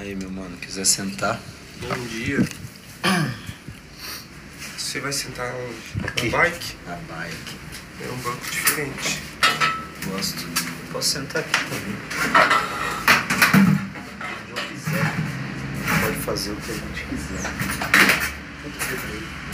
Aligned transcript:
Aí, 0.00 0.14
meu 0.14 0.30
mano, 0.30 0.56
quiser 0.56 0.86
sentar. 0.86 1.38
Bom 1.82 2.06
dia. 2.06 2.38
Você 4.78 4.98
vai 4.98 5.12
sentar 5.12 5.52
onde? 5.54 6.06
Aqui. 6.08 6.30
Na 6.30 6.38
bike? 6.38 6.76
Na 6.86 6.96
bike. 6.96 7.56
É 8.02 8.08
um 8.10 8.16
banco 8.16 8.50
diferente. 8.50 9.22
Gosto. 10.06 10.48
Posso 10.90 11.06
sentar 11.10 11.42
aqui 11.42 11.52
também. 11.52 11.96
Onde 14.40 14.50
eu 14.52 14.68
quiser. 14.68 15.14
Pode 16.02 16.16
fazer 16.20 16.52
o 16.52 16.56
que 16.56 16.70
a 16.70 16.74
gente 16.76 17.04
quiser. 17.04 17.42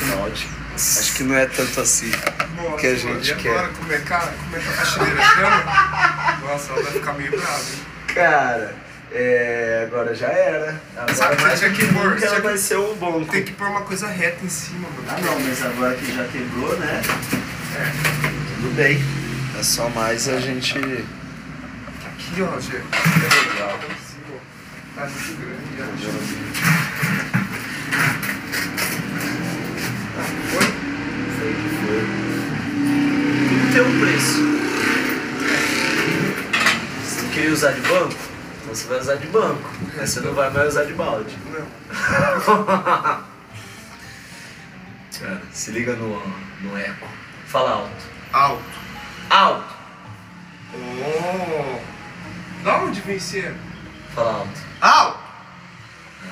Tá 0.08 0.16
ótimo. 0.18 0.54
Acho 0.76 1.12
que 1.16 1.22
não 1.24 1.34
é 1.34 1.46
tanto 1.46 1.80
assim 1.80 2.10
Nossa, 2.10 2.76
que 2.76 2.86
a 2.86 2.90
mano, 2.92 3.24
gente 3.24 3.48
agora, 3.48 3.66
quer. 3.68 3.76
como 3.78 3.92
é 3.92 3.98
que 3.98 4.12
a, 4.12 4.20
como 4.20 4.56
é 4.56 4.60
que 4.60 4.68
a 4.68 4.72
faxineira 4.72 5.22
chama? 5.24 6.38
Nossa, 6.42 6.72
ela 6.72 6.82
vai 6.84 6.92
ficar 6.92 7.12
meio 7.14 7.30
brava, 7.32 7.58
hein? 7.58 7.80
Cara, 8.14 8.85
é, 9.12 9.84
agora 9.86 10.14
já 10.14 10.28
era. 10.28 10.80
Agora 10.96 11.14
Sabe, 11.14 11.42
mais 11.42 11.58
tinha 11.58 11.70
do 11.70 11.76
que 11.76 11.86
que 11.86 11.92
pôr- 11.94 12.14
nunca 12.14 12.34
que- 12.34 12.40
vai 12.40 12.56
ser 12.58 12.76
o 12.76 12.94
bom. 12.94 13.24
Tem 13.24 13.42
que 13.44 13.52
pôr 13.52 13.68
uma 13.68 13.82
coisa 13.82 14.06
reta 14.08 14.44
em 14.44 14.48
cima, 14.48 14.88
mano. 14.88 15.08
Ah 15.08 15.20
não, 15.20 15.40
mas 15.40 15.64
agora 15.64 15.94
que 15.94 16.14
já 16.14 16.24
quebrou, 16.24 16.76
né? 16.78 17.00
É. 17.76 17.92
Tudo 18.56 18.74
bem. 18.74 19.02
É 19.58 19.62
só 19.62 19.88
mais 19.90 20.28
a 20.28 20.38
gente. 20.40 20.76
Aqui, 20.78 22.42
ó, 22.42 22.60
Gê. 22.60 22.76
É 22.76 23.52
legal. 23.52 23.78
Tá 24.96 25.06
muito 25.06 25.76
grande. 25.76 26.06
Foi? 30.50 30.66
Foi 31.38 31.52
que 31.52 31.68
foi. 31.84 32.00
Tudo 33.48 33.72
tem 33.72 33.82
um 33.82 34.00
preço. 34.00 34.40
Você 37.04 37.26
queria 37.34 37.52
usar 37.52 37.72
de 37.72 37.80
banco? 37.82 38.14
Então 38.66 38.74
você 38.74 38.88
vai 38.88 38.98
usar 38.98 39.14
de 39.14 39.28
banco. 39.28 39.70
Mas 39.96 40.10
você 40.10 40.20
não 40.22 40.34
vai 40.34 40.50
mais 40.50 40.70
usar 40.70 40.86
de 40.86 40.92
balde. 40.94 41.38
Não. 41.46 41.64
Cara, 45.20 45.40
se 45.52 45.70
liga 45.70 45.92
no, 45.94 46.20
no 46.62 46.76
eco. 46.76 47.06
Fala 47.46 47.70
alto. 47.70 48.04
Alto. 48.32 48.64
Alto! 49.30 49.76
Oh! 50.74 51.78
Da 52.64 52.78
onde 52.82 53.00
vem 53.02 53.20
ser? 53.20 53.54
Fala 54.12 54.32
alto. 54.32 54.60
Alto! 54.80 55.20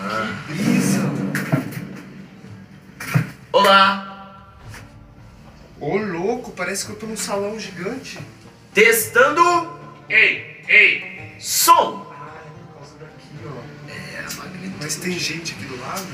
Ah. 0.00 0.34
Brisa! 0.48 1.02
Olá! 3.52 4.56
Ô 5.78 5.96
louco, 5.98 6.50
parece 6.50 6.84
que 6.84 6.90
eu 6.90 6.96
tô 6.96 7.06
num 7.06 7.16
salão 7.16 7.60
gigante. 7.60 8.18
Testando 8.72 9.78
Ei, 10.08 10.64
ei! 10.66 11.36
som! 11.38 12.03
Mas 14.84 14.96
tem 14.96 15.18
gente 15.18 15.54
aqui 15.54 15.64
do 15.64 15.80
lado? 15.80 16.06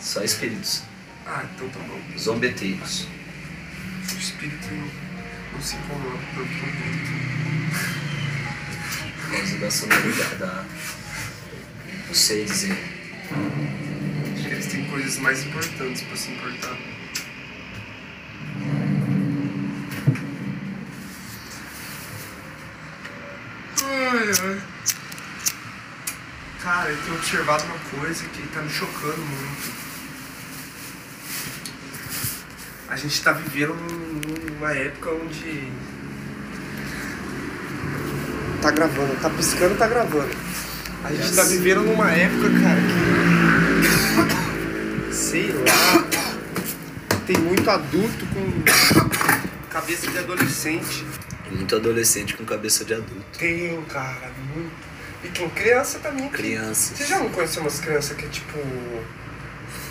Só 0.00 0.24
espíritos. 0.24 0.82
Ah, 1.24 1.44
então 1.54 1.68
tá 1.68 1.78
bom. 1.86 2.00
Zombeteiros. 2.18 3.06
O 4.12 4.18
espírito 4.18 4.66
não, 5.52 5.62
se 5.62 5.76
incomoda 5.76 6.18
tanto 6.34 6.48
com 6.48 6.66
o 6.66 6.72
grito. 6.72 7.12
Por 9.20 9.30
causa 9.30 9.58
da 9.58 9.70
sonoridade 9.70 10.34
da. 10.34 10.64
Não 12.08 12.14
sei 12.14 12.44
dizer. 12.44 12.76
Acho 14.34 14.42
que 14.42 14.54
eles 14.54 14.66
têm 14.66 14.84
coisas 14.86 15.18
mais 15.18 15.44
importantes 15.44 16.02
pra 16.02 16.16
se 16.16 16.32
importar. 16.32 16.76
Ai, 23.84 24.28
ai. 24.42 24.67
Cara, 26.68 26.90
eu 26.90 26.98
tenho 27.02 27.16
observado 27.16 27.64
uma 27.64 27.78
coisa 27.98 28.26
que 28.26 28.46
tá 28.48 28.60
me 28.60 28.68
chocando 28.68 29.16
muito. 29.16 29.72
A 32.90 32.94
gente 32.94 33.22
tá 33.22 33.32
vivendo 33.32 33.74
numa 33.74 34.72
época 34.72 35.12
onde. 35.12 35.72
Tá 38.60 38.70
gravando, 38.70 39.16
tá 39.18 39.30
piscando, 39.30 39.78
tá 39.78 39.88
gravando. 39.88 40.28
A 41.04 41.10
gente 41.10 41.34
tá 41.34 41.44
vivendo 41.44 41.84
numa 41.84 42.10
época, 42.10 42.50
cara, 42.50 42.80
que. 45.08 45.14
Sei 45.16 45.50
lá. 45.50 46.04
Tem 47.26 47.38
muito 47.38 47.70
adulto 47.70 48.26
com 48.26 48.62
cabeça 49.70 50.10
de 50.10 50.18
adolescente. 50.18 51.06
Muito 51.50 51.74
adolescente 51.74 52.36
com 52.36 52.44
cabeça 52.44 52.84
de 52.84 52.92
adulto. 52.92 53.38
Tem, 53.38 53.82
cara, 53.84 54.30
muito. 54.54 54.87
E 55.24 55.28
tem 55.28 55.48
criança 55.50 55.98
também. 55.98 56.28
Crianças. 56.28 56.96
Você 56.96 57.04
já 57.04 57.18
não 57.18 57.28
conheceu 57.30 57.62
umas 57.62 57.80
crianças 57.80 58.16
que 58.16 58.24
é 58.24 58.28
tipo. 58.28 58.58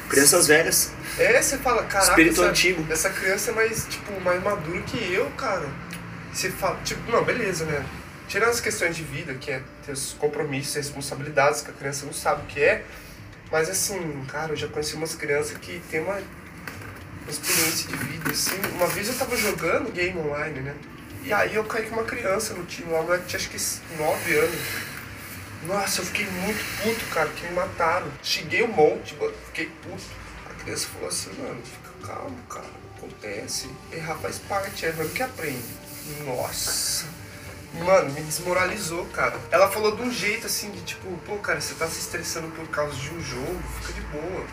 Crianças 0.09 0.47
velhas. 0.47 0.91
É, 1.19 1.41
você 1.41 1.57
fala, 1.57 1.83
caraca, 1.83 2.11
Espírito 2.11 2.41
essa, 2.41 2.49
antigo. 2.49 2.85
essa 2.89 3.09
criança 3.09 3.51
é 3.51 3.53
mais, 3.53 3.85
tipo, 3.89 4.21
mais 4.21 4.41
madura 4.41 4.81
que 4.81 5.13
eu, 5.13 5.29
cara. 5.31 5.67
Você 6.31 6.49
fala, 6.49 6.79
tipo, 6.83 7.11
não, 7.11 7.23
beleza, 7.23 7.65
né? 7.65 7.85
Tirando 8.27 8.49
as 8.49 8.61
questões 8.61 8.95
de 8.95 9.03
vida, 9.03 9.33
que 9.33 9.51
é 9.51 9.61
ter 9.85 9.91
os 9.91 10.13
compromissos, 10.13 10.75
responsabilidades, 10.75 11.61
que 11.61 11.71
a 11.71 11.73
criança 11.73 12.05
não 12.05 12.13
sabe 12.13 12.43
o 12.43 12.45
que 12.45 12.61
é. 12.61 12.85
Mas 13.51 13.69
assim, 13.69 14.25
cara, 14.27 14.51
eu 14.51 14.55
já 14.55 14.67
conheci 14.67 14.95
umas 14.95 15.15
crianças 15.15 15.57
que 15.57 15.81
tem 15.89 16.01
uma, 16.01 16.19
experiência 17.29 17.89
de 17.89 17.95
vida, 17.97 18.31
assim. 18.31 18.59
Uma 18.75 18.87
vez 18.87 19.07
eu 19.07 19.15
tava 19.15 19.35
jogando 19.35 19.91
game 19.91 20.17
online, 20.19 20.61
né? 20.61 20.75
E 21.23 21.33
aí 21.33 21.55
eu 21.55 21.63
caí 21.65 21.85
com 21.87 21.95
uma 21.95 22.05
criança 22.05 22.53
no 22.53 22.63
time 22.65 22.91
lá, 22.91 23.01
moleque 23.01 23.25
tinha 23.25 23.39
acho 23.39 23.49
que 23.49 24.01
9 24.01 24.37
anos. 24.37 24.59
Nossa, 25.67 26.01
eu 26.01 26.05
fiquei 26.05 26.25
muito 26.25 26.63
puto, 26.81 27.05
cara, 27.13 27.29
que 27.29 27.45
me 27.45 27.53
mataram. 27.53 28.07
Cheguei 28.23 28.63
um 28.63 28.67
monte, 28.69 29.15
mano, 29.15 29.33
fiquei 29.47 29.65
puto. 29.83 30.03
A 30.49 30.63
criança 30.63 30.87
falou 30.87 31.09
assim, 31.09 31.29
mano, 31.37 31.61
fica 31.63 32.07
calmo, 32.07 32.37
cara, 32.49 32.65
acontece. 32.97 33.69
Errar 33.91 34.15
faz 34.15 34.39
parte, 34.39 34.85
é 34.85 34.89
errando 34.89 35.09
que 35.09 35.21
aprende. 35.23 35.65
Nossa. 36.25 37.05
Mano, 37.73 38.11
me 38.13 38.21
desmoralizou, 38.21 39.05
cara. 39.07 39.37
Ela 39.51 39.69
falou 39.69 39.93
de 39.95 40.01
um 40.01 40.11
jeito 40.11 40.47
assim, 40.47 40.71
de 40.71 40.81
tipo, 40.81 41.05
pô, 41.25 41.35
cara, 41.37 41.59
você 41.59 41.73
tá 41.75 41.85
se 41.87 41.99
estressando 41.99 42.47
por 42.49 42.65
causa 42.69 42.95
de 42.95 43.09
um 43.13 43.21
jogo, 43.21 43.61
fica 43.81 43.93
de 43.93 44.01
boa. 44.07 44.45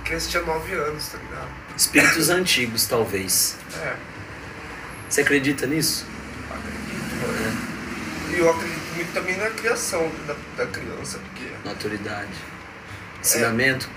A 0.00 0.04
criança 0.04 0.28
tinha 0.28 0.42
9 0.42 0.72
anos, 0.74 1.08
tá 1.08 1.18
ligado? 1.18 1.48
Espíritos 1.76 2.28
antigos, 2.28 2.84
talvez. 2.86 3.56
É, 3.82 3.96
Você 5.08 5.22
acredita 5.22 5.66
nisso? 5.66 6.06
acredito, 6.50 7.26
mano. 7.26 8.34
E 8.36 8.38
eu 8.38 8.50
acredito 8.50 8.75
muito 8.96 9.12
também 9.12 9.36
na 9.36 9.50
criação 9.50 10.10
da, 10.26 10.34
da 10.56 10.70
criança, 10.70 11.18
porque. 11.18 11.44
Maturidade. 11.64 12.32
Ensinamento. 13.20 13.88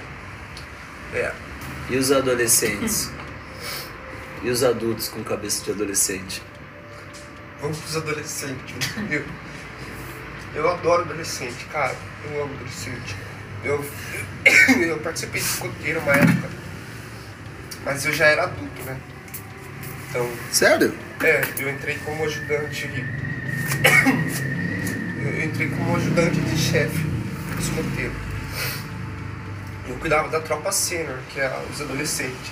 É. 1.13 1.31
E 1.89 1.97
os 1.97 2.11
adolescentes? 2.11 3.09
E 4.43 4.49
os 4.49 4.63
adultos 4.63 5.09
com 5.09 5.23
cabeça 5.23 5.63
de 5.63 5.71
adolescente? 5.71 6.41
Vamos 7.61 7.77
pros 7.79 7.97
adolescentes, 7.97 8.75
entendeu? 8.97 9.25
Eu 10.53 10.69
adoro 10.69 11.03
adolescente, 11.03 11.65
cara. 11.71 11.95
Eu 12.25 12.43
amo 12.43 12.53
adolescente. 12.55 13.15
Eu, 13.63 13.83
eu 14.81 14.97
participei 14.99 15.41
de 15.41 15.47
escoteiro 15.47 15.99
uma 15.99 16.13
época. 16.13 16.49
Mas 17.83 18.05
eu 18.05 18.13
já 18.13 18.27
era 18.27 18.43
adulto, 18.43 18.81
né? 18.83 18.97
Então, 20.09 20.29
Sério? 20.51 20.97
é, 21.21 21.41
eu 21.59 21.69
entrei 21.69 21.97
como 21.99 22.23
ajudante. 22.25 22.87
Eu 25.29 25.45
entrei 25.45 25.69
como 25.69 25.95
ajudante 25.95 26.41
de 26.41 26.57
chefe 26.57 27.05
escoteiro. 27.59 28.13
Eu 29.87 29.95
cuidava 29.97 30.27
da 30.29 30.39
tropa 30.39 30.71
sênior, 30.71 31.19
que 31.29 31.39
é 31.39 31.65
os 31.71 31.81
adolescentes. 31.81 32.51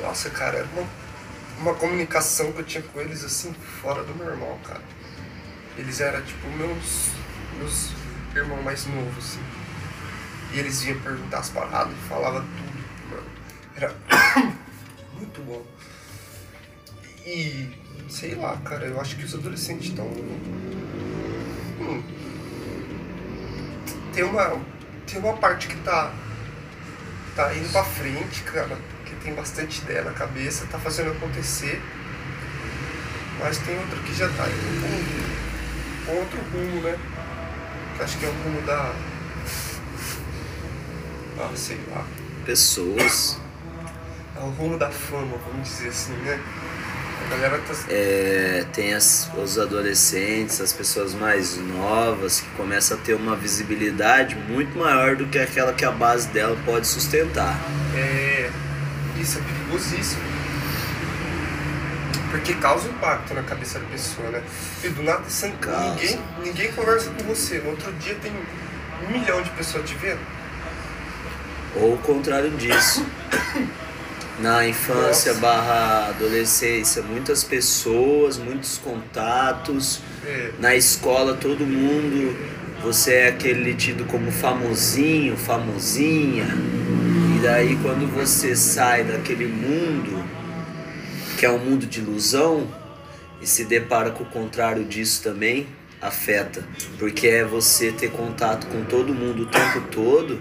Nossa, 0.00 0.28
cara, 0.30 0.58
era 0.58 0.68
uma, 0.74 0.86
uma 1.60 1.74
comunicação 1.74 2.52
que 2.52 2.60
eu 2.60 2.64
tinha 2.64 2.82
com 2.82 3.00
eles 3.00 3.24
assim, 3.24 3.52
fora 3.80 4.04
do 4.04 4.14
normal, 4.14 4.58
cara. 4.64 4.82
Eles 5.76 6.00
eram 6.00 6.20
tipo 6.22 6.48
meus, 6.50 7.10
meus 7.56 7.92
irmãos 8.34 8.62
mais 8.62 8.86
novos, 8.86 9.18
assim. 9.18 9.42
E 10.52 10.58
eles 10.58 10.82
vinham 10.82 11.00
perguntar 11.00 11.38
as 11.38 11.48
paradas 11.48 11.92
e 11.92 12.08
falava 12.08 12.40
tudo, 12.40 13.10
mano. 13.10 13.30
Era 13.76 13.94
muito 15.16 15.40
bom. 15.42 15.64
E 17.24 17.70
sei 18.08 18.34
lá, 18.34 18.56
cara, 18.58 18.86
eu 18.86 19.00
acho 19.00 19.16
que 19.16 19.24
os 19.24 19.34
adolescentes 19.34 19.88
estão. 19.88 20.06
Hum, 21.80 22.02
tem 24.18 24.24
uma. 24.24 24.60
Tem 25.06 25.20
uma 25.20 25.36
parte 25.36 25.68
que 25.68 25.76
tá. 25.76 26.12
Tá 27.36 27.54
indo 27.54 27.70
pra 27.70 27.84
frente, 27.84 28.42
cara. 28.42 28.76
Que 29.06 29.14
tem 29.22 29.32
bastante 29.32 29.80
ideia 29.82 30.02
na 30.02 30.10
cabeça, 30.10 30.66
tá 30.66 30.78
fazendo 30.78 31.12
acontecer. 31.12 31.80
Mas 33.38 33.58
tem 33.58 33.78
outra 33.78 33.96
que 34.00 34.12
já 34.14 34.28
tá 34.30 34.44
indo 34.48 36.04
com, 36.04 36.12
outro 36.16 36.40
rumo, 36.52 36.80
né? 36.82 36.98
Que 37.96 38.02
acho 38.02 38.18
que 38.18 38.26
é 38.26 38.28
o 38.28 38.32
rumo 38.32 38.60
da. 38.62 38.92
Ah, 41.38 41.52
sei 41.54 41.78
lá. 41.88 42.04
Pessoas. 42.44 43.40
É 44.36 44.40
o 44.40 44.50
rumo 44.50 44.76
da 44.76 44.90
fama, 44.90 45.36
vamos 45.48 45.68
dizer 45.68 45.90
assim, 45.90 46.12
né? 46.14 46.40
Tá. 47.28 47.84
É, 47.90 48.64
tem 48.72 48.94
as, 48.94 49.30
os 49.36 49.58
adolescentes, 49.58 50.60
as 50.60 50.72
pessoas 50.72 51.14
mais 51.14 51.56
novas 51.56 52.40
que 52.40 52.48
começam 52.50 52.96
a 52.96 53.00
ter 53.00 53.14
uma 53.14 53.36
visibilidade 53.36 54.34
muito 54.34 54.78
maior 54.78 55.16
do 55.16 55.26
que 55.26 55.38
aquela 55.38 55.72
que 55.72 55.84
a 55.84 55.90
base 55.90 56.28
dela 56.28 56.56
pode 56.64 56.86
sustentar. 56.86 57.58
É. 57.94 58.50
Isso 59.20 59.38
é 59.38 59.42
perigosíssimo. 59.42 60.22
Porque 62.30 62.54
causa 62.54 62.88
impacto 62.88 63.34
na 63.34 63.42
cabeça 63.42 63.78
da 63.78 63.86
pessoa, 63.86 64.30
né? 64.30 64.42
E 64.84 64.88
do 64.88 65.02
nada 65.02 65.22
Causa. 65.60 65.90
ninguém, 65.90 66.20
ninguém 66.44 66.72
conversa 66.72 67.10
com 67.10 67.24
você. 67.24 67.58
No 67.58 67.70
outro 67.70 67.92
dia 67.94 68.14
tem 68.16 68.32
um 69.06 69.10
milhão 69.10 69.42
de 69.42 69.50
pessoas 69.50 69.88
te 69.88 69.94
vendo. 69.96 70.20
Ou 71.76 71.94
o 71.94 71.98
contrário 71.98 72.50
disso. 72.50 73.04
Na 74.40 74.66
infância 74.66 75.32
Nossa. 75.32 75.40
barra 75.40 76.08
adolescência, 76.10 77.02
muitas 77.02 77.42
pessoas, 77.42 78.38
muitos 78.38 78.78
contatos. 78.78 80.00
É. 80.24 80.52
Na 80.60 80.76
escola 80.76 81.34
todo 81.34 81.66
mundo, 81.66 82.36
você 82.82 83.14
é 83.14 83.28
aquele 83.28 83.74
tido 83.74 84.04
como 84.04 84.30
famosinho, 84.30 85.36
famosinha. 85.36 86.46
E 87.36 87.40
daí 87.42 87.76
quando 87.82 88.06
você 88.12 88.54
sai 88.54 89.02
daquele 89.02 89.46
mundo, 89.46 90.24
que 91.36 91.44
é 91.44 91.50
um 91.50 91.58
mundo 91.58 91.84
de 91.86 92.00
ilusão, 92.00 92.68
e 93.40 93.46
se 93.46 93.64
depara 93.64 94.10
com 94.10 94.22
o 94.22 94.26
contrário 94.26 94.84
disso 94.84 95.22
também, 95.22 95.66
afeta. 96.00 96.64
Porque 96.98 97.26
é 97.26 97.44
você 97.44 97.90
ter 97.90 98.10
contato 98.10 98.68
com 98.68 98.84
todo 98.84 99.12
mundo 99.12 99.42
o 99.42 99.46
tempo 99.46 99.80
todo, 99.90 100.40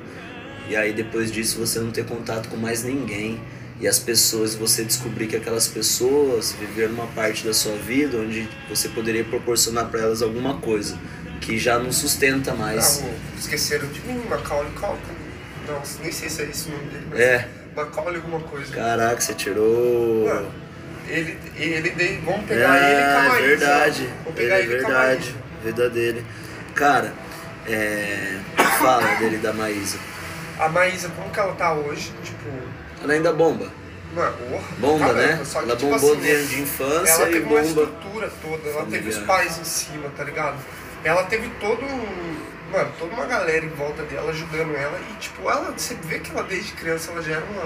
e 0.70 0.76
aí 0.76 0.94
depois 0.94 1.32
disso 1.32 1.60
você 1.60 1.80
não 1.80 1.92
ter 1.92 2.06
contato 2.06 2.50
com 2.50 2.58
mais 2.58 2.84
ninguém. 2.84 3.40
E 3.80 3.88
as 3.88 4.00
pessoas, 4.00 4.56
você 4.56 4.84
descobrir 4.84 5.28
que 5.28 5.36
aquelas 5.36 5.68
pessoas 5.68 6.52
viveram 6.54 6.94
uma 6.94 7.08
parte 7.08 7.46
da 7.46 7.54
sua 7.54 7.76
vida 7.76 8.18
onde 8.18 8.50
você 8.68 8.90
poderia 8.90 9.24
proporcionar 9.24 9.86
para 9.86 10.02
elas 10.02 10.22
alguma 10.24 10.56
coisa 10.58 10.98
que 11.42 11.60
já 11.60 11.78
não 11.78 11.92
sustenta 11.92 12.56
mais. 12.56 13.04
Ah, 13.04 13.10
esqueceram 13.38 13.88
de 13.90 14.02
mim, 14.02 14.20
Macaulay 14.28 14.72
Culkin. 14.72 15.16
Não, 15.68 15.82
nem 16.02 16.12
sei 16.12 16.28
se 16.30 16.42
é 16.42 16.46
esse 16.46 16.70
o 16.70 16.72
nome 16.72 16.86
dele, 16.86 17.08
mas 17.12 17.20
É. 17.20 17.48
Macaulay 17.76 18.16
alguma 18.16 18.40
coisa. 18.40 18.74
Caraca, 18.74 19.22
você 19.22 19.34
tirou. 19.36 20.26
Mano, 20.28 20.52
ele, 21.08 21.38
ele, 21.56 21.90
dei- 21.92 22.20
vamos 22.26 22.46
pegar 22.48 22.76
ele 22.78 23.02
com 23.28 23.32
a 23.32 23.38
É 23.38 23.42
verdade. 23.48 24.10
Vamos 24.24 24.28
Ele 24.28 24.34
pegar 24.36 24.56
é 24.56 24.62
ele, 24.64 24.74
a 24.74 24.78
verdade. 24.78 25.26
Maísa. 25.26 25.34
Vida 25.64 25.90
dele. 25.92 26.26
Cara, 26.74 27.14
é. 27.68 28.40
Fala 28.80 29.16
dele 29.20 29.38
da 29.38 29.54
Maísa. 29.54 30.00
A 30.60 30.68
Maísa, 30.70 31.10
como 31.10 31.30
que 31.30 31.40
ela 31.40 31.54
tá 31.54 31.74
hoje? 31.74 32.12
Tipo, 32.24 32.50
Ela 33.04 33.14
ainda 33.14 33.32
bomba. 33.34 33.68
Bomba, 34.80 35.00
caramba, 35.08 35.22
né? 35.22 35.42
Só 35.46 35.60
que, 35.60 35.66
Ela 35.66 35.76
tipo 35.78 35.92
bombou 35.92 36.12
assim, 36.14 36.22
desde 36.22 36.56
de 36.56 36.62
infância 36.62 37.12
ela 37.12 37.30
e 37.30 37.34
teve 37.34 37.46
uma 37.46 37.50
bomba. 37.62 37.66
estrutura 37.68 38.32
toda, 38.42 38.70
ela 38.70 38.86
teve 38.86 39.10
os 39.10 39.18
pais 39.20 39.60
em 39.60 39.64
cima, 39.64 40.10
tá 40.16 40.24
ligado? 40.24 40.56
Ela 41.04 41.24
teve 41.24 41.50
todo 41.60 41.84
um. 41.84 42.38
Mano, 42.72 42.92
toda 43.00 43.14
uma 43.14 43.26
galera 43.26 43.64
em 43.66 43.70
volta 43.70 44.04
dela 44.04 44.32
ajudando 44.32 44.76
ela 44.76 45.00
e, 45.12 45.14
tipo, 45.20 45.50
ela, 45.50 45.72
você 45.76 45.94
vê 46.04 46.20
que 46.20 46.32
ela 46.32 46.44
desde 46.44 46.72
criança 46.74 47.12
ela 47.12 47.22
já 47.22 47.34
era 47.36 47.46
uma, 47.46 47.64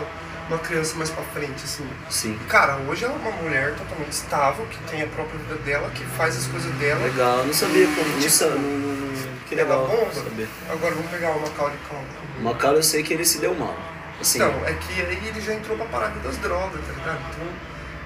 uma 0.50 0.58
criança 0.60 0.96
mais 0.96 1.10
pra 1.10 1.24
frente, 1.34 1.64
assim. 1.64 1.88
Sim. 2.10 2.38
Cara, 2.50 2.78
hoje 2.88 3.06
ela 3.06 3.14
é 3.14 3.18
uma 3.18 3.32
mulher 3.42 3.74
totalmente 3.76 4.12
estável, 4.12 4.66
que 4.68 4.78
tem 4.92 5.02
a 5.02 5.08
própria 5.08 5.40
vida 5.40 5.56
dela, 5.64 5.90
que 5.92 6.04
faz 6.18 6.38
as 6.38 6.46
coisas 6.48 6.72
dela. 6.74 7.04
Legal, 7.04 7.40
eu 7.40 7.46
não 7.46 7.54
sabia 7.54 7.86
como. 7.88 8.20
Tipo, 8.20 8.46
não, 8.46 8.58
não, 8.60 8.96
não- 8.96 9.12
que 9.48 9.56
legal 9.56 9.88
bomba. 9.88 10.14
saber. 10.14 10.48
Agora 10.70 10.94
vamos 10.96 11.10
pegar 11.12 11.32
o 11.32 11.42
Macaulay 11.42 11.78
Culkin. 11.90 12.06
O 12.40 12.44
Macau 12.44 12.76
eu 12.76 12.84
sei 12.84 13.02
que 13.04 13.14
ele 13.14 13.26
se 13.26 13.40
deu 13.40 13.54
mal. 13.56 13.76
Assim, 14.22 14.38
Então, 14.40 14.66
é 14.66 14.74
que 14.74 15.02
aí 15.02 15.28
ele 15.28 15.42
já 15.42 15.54
entrou 15.54 15.76
pra 15.78 15.86
parada 15.88 16.20
das 16.20 16.38
drogas, 16.38 16.80
tá 16.86 16.94
ligado? 16.94 17.20
Então, 17.34 17.48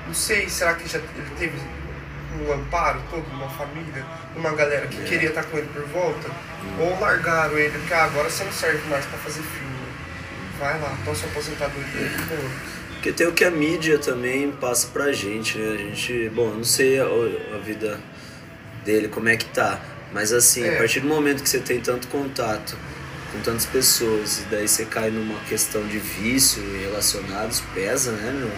não 0.07 0.13
sei, 0.13 0.47
será 0.49 0.73
que 0.75 0.87
já 0.87 0.97
ele 0.99 1.29
teve 1.37 1.57
um 2.41 2.51
amparo 2.53 3.01
todo, 3.09 3.25
uma 3.31 3.49
família, 3.49 4.05
uma 4.35 4.51
galera 4.53 4.87
que 4.87 5.01
É. 5.01 5.03
queria 5.05 5.29
estar 5.29 5.43
com 5.43 5.57
ele 5.57 5.67
por 5.73 5.83
volta? 5.87 6.29
Ou 6.79 6.99
largaram 6.99 7.57
ele, 7.57 7.77
porque 7.77 7.93
ah, 7.93 8.05
agora 8.05 8.29
você 8.29 8.43
não 8.43 8.51
serve 8.51 8.87
mais 8.89 9.05
pra 9.05 9.17
fazer 9.19 9.41
filme. 9.41 9.75
Vai 10.59 10.79
lá, 10.79 10.97
toma 11.03 11.15
sua 11.15 11.29
aposentadoria. 11.29 11.85
Pô, 12.29 12.35
Porque 12.93 13.11
tem 13.11 13.27
o 13.27 13.33
que 13.33 13.43
a 13.43 13.51
mídia 13.51 13.99
também 13.99 14.51
passa 14.51 14.87
pra 14.87 15.11
gente, 15.11 15.57
né? 15.57 15.73
A 15.73 15.77
gente, 15.77 16.29
bom, 16.29 16.47
eu 16.49 16.55
não 16.55 16.63
sei 16.63 16.99
a, 16.99 17.03
a 17.05 17.57
vida 17.63 17.99
dele, 18.83 19.07
como 19.09 19.29
é 19.29 19.35
que 19.35 19.45
tá. 19.45 19.79
Mas 20.13 20.31
assim, 20.31 20.63
É. 20.65 20.75
a 20.75 20.77
partir 20.77 21.01
do 21.01 21.07
momento 21.07 21.43
que 21.43 21.49
você 21.49 21.59
tem 21.59 21.79
tanto 21.81 22.07
contato 22.07 22.75
com 23.35 23.41
tantas 23.41 23.65
pessoas, 23.65 24.39
e 24.39 24.43
daí 24.45 24.67
você 24.67 24.85
cai 24.85 25.11
numa 25.11 25.39
questão 25.41 25.85
de 25.87 25.99
vício 25.99 26.63
e 26.63 26.83
relacionados, 26.83 27.61
pesa, 27.73 28.11
né, 28.13 28.31
meu? 28.31 28.51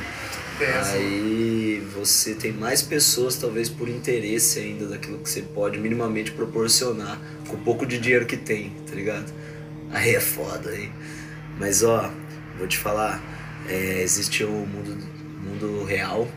pesa. 0.57 0.93
Aí 0.93 1.83
você 1.93 2.33
tem 2.33 2.51
mais 2.51 2.81
pessoas, 2.81 3.35
talvez 3.35 3.69
por 3.69 3.87
interesse 3.87 4.59
ainda 4.59 4.87
daquilo 4.87 5.19
que 5.19 5.29
você 5.29 5.41
pode 5.41 5.79
minimamente 5.79 6.31
proporcionar, 6.31 7.19
com 7.47 7.55
o 7.55 7.59
pouco 7.59 7.85
de 7.85 7.97
dinheiro 7.97 8.25
que 8.25 8.37
tem, 8.37 8.71
tá 8.87 8.95
ligado? 8.95 9.31
Aí 9.91 10.15
é 10.15 10.19
foda, 10.19 10.75
hein? 10.75 10.91
Mas 11.59 11.83
ó, 11.83 12.11
vou 12.57 12.67
te 12.67 12.77
falar, 12.77 13.21
é, 13.67 14.01
existe 14.01 14.43
o 14.43 14.49
mundo, 14.49 14.97
mundo 15.43 15.83
real 15.85 16.27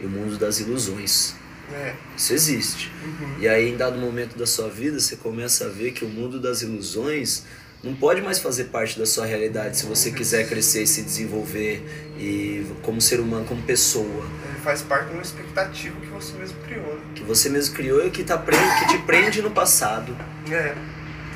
e 0.00 0.06
o 0.06 0.08
mundo 0.08 0.38
das 0.38 0.60
ilusões. 0.60 1.34
É. 1.72 1.94
Isso 2.16 2.32
existe. 2.32 2.90
Uhum. 3.04 3.40
E 3.40 3.48
aí, 3.48 3.68
em 3.68 3.76
dado 3.76 3.98
momento 3.98 4.38
da 4.38 4.46
sua 4.46 4.70
vida, 4.70 4.98
você 4.98 5.16
começa 5.16 5.66
a 5.66 5.68
ver 5.68 5.92
que 5.92 6.02
o 6.02 6.08
mundo 6.08 6.40
das 6.40 6.62
ilusões 6.62 7.44
não 7.82 7.94
pode 7.94 8.20
mais 8.20 8.38
fazer 8.38 8.64
parte 8.64 8.98
da 8.98 9.06
sua 9.06 9.24
realidade 9.24 9.76
se 9.76 9.86
você 9.86 10.10
quiser 10.10 10.48
crescer 10.48 10.82
e 10.82 10.86
se 10.86 11.02
desenvolver 11.02 11.82
e 12.18 12.66
como 12.82 13.00
ser 13.00 13.20
humano, 13.20 13.44
como 13.44 13.62
pessoa. 13.62 14.26
Ele 14.50 14.60
faz 14.62 14.82
parte 14.82 15.08
de 15.08 15.12
uma 15.14 15.22
expectativa 15.22 16.00
que 16.00 16.08
você 16.08 16.32
mesmo 16.36 16.58
criou. 16.66 16.94
né? 16.94 17.00
Que 17.14 17.22
você 17.22 17.48
mesmo 17.48 17.74
criou 17.76 18.04
e 18.04 18.10
que, 18.10 18.24
tá 18.24 18.36
pre... 18.36 18.56
que 18.56 18.88
te 18.88 18.98
prende 18.98 19.40
no 19.40 19.50
passado. 19.50 20.16
É, 20.50 20.74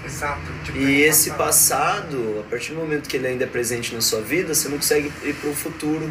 exato. 0.04 0.40
E 0.74 1.02
esse 1.02 1.30
passava. 1.30 1.44
passado, 1.44 2.44
a 2.44 2.50
partir 2.50 2.72
do 2.72 2.80
momento 2.80 3.08
que 3.08 3.16
ele 3.16 3.28
ainda 3.28 3.44
é 3.44 3.46
presente 3.46 3.94
na 3.94 4.00
sua 4.00 4.20
vida, 4.20 4.52
você 4.52 4.68
não 4.68 4.78
consegue 4.78 5.12
ir 5.22 5.34
para 5.34 5.48
um 5.48 5.54
futuro, 5.54 6.10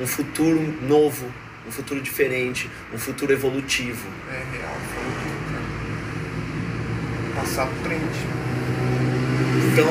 um 0.00 0.06
futuro 0.06 0.60
novo, 0.82 1.32
um 1.66 1.70
futuro 1.70 2.00
diferente, 2.00 2.68
um 2.92 2.98
futuro 2.98 3.32
evolutivo. 3.32 4.08
É 4.28 4.56
real, 4.56 4.74
foi 4.92 5.32
passado 7.34 7.70
prende. 7.82 8.41
Então, 9.72 9.86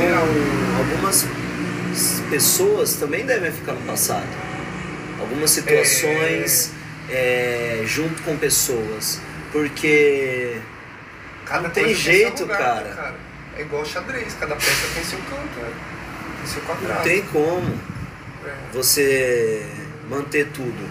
algumas 0.78 1.26
pessoas 2.30 2.96
também 2.96 3.26
devem 3.26 3.52
ficar 3.52 3.74
no 3.74 3.82
passado. 3.82 4.28
Algumas 5.20 5.52
situações 5.52 6.72
é, 7.10 7.84
junto 7.86 8.22
com 8.24 8.38
pessoas. 8.38 9.20
Porque 9.52 10.58
Cada 11.46 11.64
Não 11.64 11.70
tem 11.72 11.94
jeito, 11.94 12.44
lugar, 12.44 12.58
cara. 12.58 12.84
né, 12.88 12.96
cara. 12.96 13.16
É 13.58 13.62
igual 13.62 13.86
xadrez, 13.86 14.34
cada 14.40 14.56
peça 14.56 14.88
tem 14.94 15.04
seu 15.04 15.20
canto, 15.20 15.60
né? 15.60 15.72
Tem 16.38 16.48
seu 16.54 16.62
quadrado. 16.62 16.94
não 16.94 17.02
tem 17.04 17.22
como 17.24 17.78
É. 18.48 18.54
você 18.72 19.66
manter 20.10 20.48
tudo, 20.54 20.90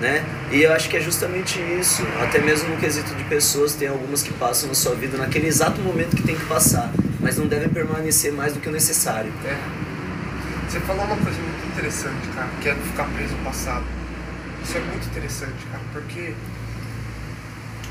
né? 0.00 0.24
E 0.50 0.62
eu 0.62 0.72
acho 0.72 0.88
que 0.88 0.96
é 0.96 1.00
justamente 1.00 1.60
isso. 1.78 2.02
Até 2.22 2.38
mesmo 2.38 2.70
no 2.70 2.76
quesito 2.78 3.14
de 3.14 3.24
pessoas, 3.24 3.74
tem 3.74 3.88
algumas 3.88 4.22
que 4.22 4.32
passam 4.32 4.68
na 4.68 4.74
sua 4.74 4.94
vida 4.94 5.18
naquele 5.18 5.46
exato 5.46 5.82
momento 5.82 6.16
que 6.16 6.22
tem 6.22 6.34
que 6.36 6.46
passar, 6.46 6.90
mas 7.20 7.36
não 7.36 7.46
devem 7.46 7.68
permanecer 7.68 8.32
mais 8.32 8.52
do 8.52 8.60
que 8.60 8.68
o 8.68 8.72
necessário. 8.72 9.32
É. 9.44 9.58
Você 10.68 10.80
falou 10.80 11.04
uma 11.04 11.16
coisa 11.16 11.40
muito 11.40 11.66
interessante, 11.66 12.28
cara, 12.34 12.48
que 12.60 12.68
é 12.68 12.74
ficar 12.74 13.04
preso 13.04 13.34
no 13.34 13.44
passado. 13.44 13.84
Isso 14.62 14.76
é 14.76 14.80
muito 14.80 15.06
interessante, 15.06 15.64
cara, 15.70 15.82
porque 15.92 16.34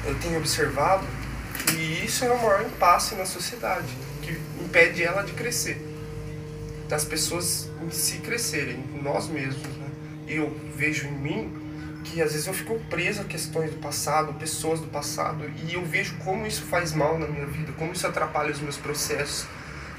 eu 0.05 0.15
tenho 0.15 0.37
observado 0.37 1.05
que 1.65 2.05
isso 2.05 2.23
é 2.23 2.31
o 2.31 2.37
maior 2.37 2.61
impasse 2.61 3.15
na 3.15 3.25
sociedade, 3.25 3.87
que 4.21 4.39
impede 4.63 5.03
ela 5.03 5.23
de 5.23 5.33
crescer. 5.33 5.81
Das 6.87 7.03
pessoas 7.03 7.69
em 7.81 7.89
si 7.89 8.19
crescerem, 8.19 8.83
nós 9.01 9.27
mesmos, 9.27 9.67
né? 9.77 9.87
Eu 10.27 10.55
vejo 10.75 11.07
em 11.07 11.11
mim 11.11 11.66
que 12.03 12.21
às 12.21 12.31
vezes 12.31 12.47
eu 12.47 12.53
fico 12.53 12.79
preso 12.89 13.21
a 13.21 13.23
questões 13.23 13.71
do 13.71 13.77
passado, 13.77 14.33
pessoas 14.33 14.79
do 14.79 14.87
passado, 14.87 15.49
e 15.67 15.73
eu 15.73 15.85
vejo 15.85 16.15
como 16.17 16.45
isso 16.45 16.63
faz 16.63 16.93
mal 16.93 17.17
na 17.17 17.27
minha 17.27 17.45
vida, 17.45 17.71
como 17.77 17.93
isso 17.93 18.05
atrapalha 18.07 18.51
os 18.51 18.59
meus 18.59 18.77
processos, 18.77 19.45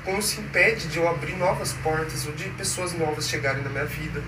como 0.05 0.19
isso 0.19 0.41
impede 0.41 0.89
de 0.89 0.99
eu 0.99 1.09
abrir 1.09 1.37
novas 1.37 1.73
portas 1.75 2.27
ou 2.27 2.33
de 2.33 2.49
pessoas 2.51 2.93
novas 2.93 3.29
chegarem 3.29 3.63
na 3.63 3.71
minha 3.71 3.85
vida, 3.85 4.23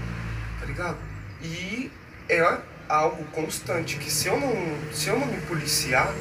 tá 0.58 0.66
ligado? 0.66 0.98
E 1.42 1.90
é 2.28 2.58
algo 2.88 3.24
constante 3.32 3.96
que 3.96 4.10
se 4.10 4.28
eu 4.28 4.38
não, 4.38 4.52
se 4.92 5.08
eu 5.08 5.18
não 5.18 5.26
me 5.26 5.40
policiar 5.42 6.12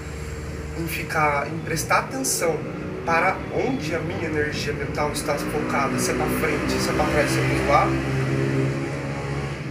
em 0.78 0.88
ficar, 0.88 1.48
em 1.48 1.60
prestar 1.60 2.00
atenção 2.00 2.58
para 3.06 3.36
onde 3.54 3.96
a 3.96 4.00
minha 4.00 4.26
energia 4.26 4.72
mental 4.72 5.12
está 5.12 5.36
focada, 5.36 5.98
se 5.98 6.12
é 6.12 6.14
para 6.14 6.28
frente, 6.40 6.72
se 6.72 6.90
é 6.90 6.94
para 6.94 7.06
trás, 7.06 7.32
se 7.32 7.40
é 7.40 7.66
para 7.66 7.74
lado, 7.74 7.92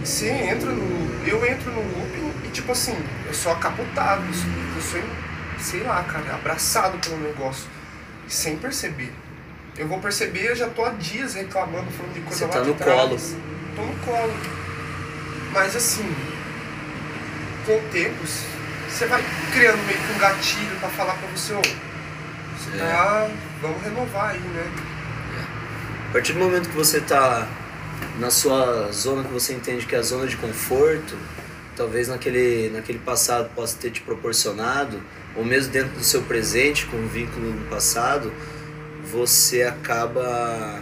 você 0.03 0.29
entra 0.29 0.71
no. 0.71 0.98
Eu 1.29 1.45
entro 1.45 1.71
no 1.71 1.81
looping 1.81 2.33
e 2.45 2.47
tipo 2.49 2.71
assim, 2.71 2.97
eu 3.27 3.33
sou 3.33 3.51
acapotado, 3.51 4.23
eu 4.75 4.81
sou, 4.81 5.01
sei 5.59 5.83
lá, 5.83 6.01
cara, 6.03 6.33
abraçado 6.35 6.97
pelo 6.97 7.17
negócio, 7.19 7.67
sem 8.27 8.57
perceber. 8.57 9.13
Eu 9.77 9.87
vou 9.87 9.99
perceber, 9.99 10.49
eu 10.49 10.55
já 10.55 10.67
tô 10.67 10.83
há 10.83 10.89
dias 10.89 11.35
reclamando, 11.35 11.89
falando 11.91 12.13
de 12.13 12.21
coisa 12.21 12.37
Você 12.39 12.45
lá 12.45 12.51
tá 12.51 12.59
de 12.61 12.69
no 12.69 12.75
trás. 12.75 12.99
colo. 12.99 13.17
Tô 13.75 13.81
no 13.83 13.95
colo. 13.99 14.33
Mas 15.53 15.75
assim, 15.75 16.13
com 17.65 17.77
o 17.77 17.81
tempo, 17.91 18.25
você 18.87 19.05
vai 19.05 19.23
criando 19.53 19.85
meio 19.85 19.99
que 19.99 20.13
um 20.13 20.17
gatilho 20.17 20.75
pra 20.79 20.89
falar 20.89 21.13
pra 21.13 21.27
você, 21.29 21.53
ô, 21.53 21.61
você 21.61 22.75
É. 22.77 22.87
tá. 22.87 23.27
Vamos 23.61 23.83
renovar 23.83 24.31
aí, 24.31 24.39
né? 24.39 24.71
A 26.09 26.13
partir 26.13 26.33
do 26.33 26.39
momento 26.39 26.69
que 26.69 26.75
você 26.75 26.99
tá 27.01 27.47
na 28.19 28.29
sua 28.29 28.91
zona 28.91 29.23
que 29.23 29.31
você 29.31 29.53
entende 29.53 29.85
que 29.85 29.95
é 29.95 29.99
a 29.99 30.01
zona 30.01 30.27
de 30.27 30.37
conforto, 30.37 31.17
talvez 31.75 32.07
naquele, 32.07 32.69
naquele 32.69 32.99
passado 32.99 33.49
possa 33.55 33.77
ter 33.77 33.91
te 33.91 34.01
proporcionado, 34.01 35.01
ou 35.35 35.45
mesmo 35.45 35.71
dentro 35.71 35.97
do 35.97 36.03
seu 36.03 36.21
presente, 36.23 36.85
com 36.87 36.97
um 36.97 37.07
vínculo 37.07 37.51
no 37.51 37.65
passado, 37.67 38.33
você 39.11 39.63
acaba 39.63 40.81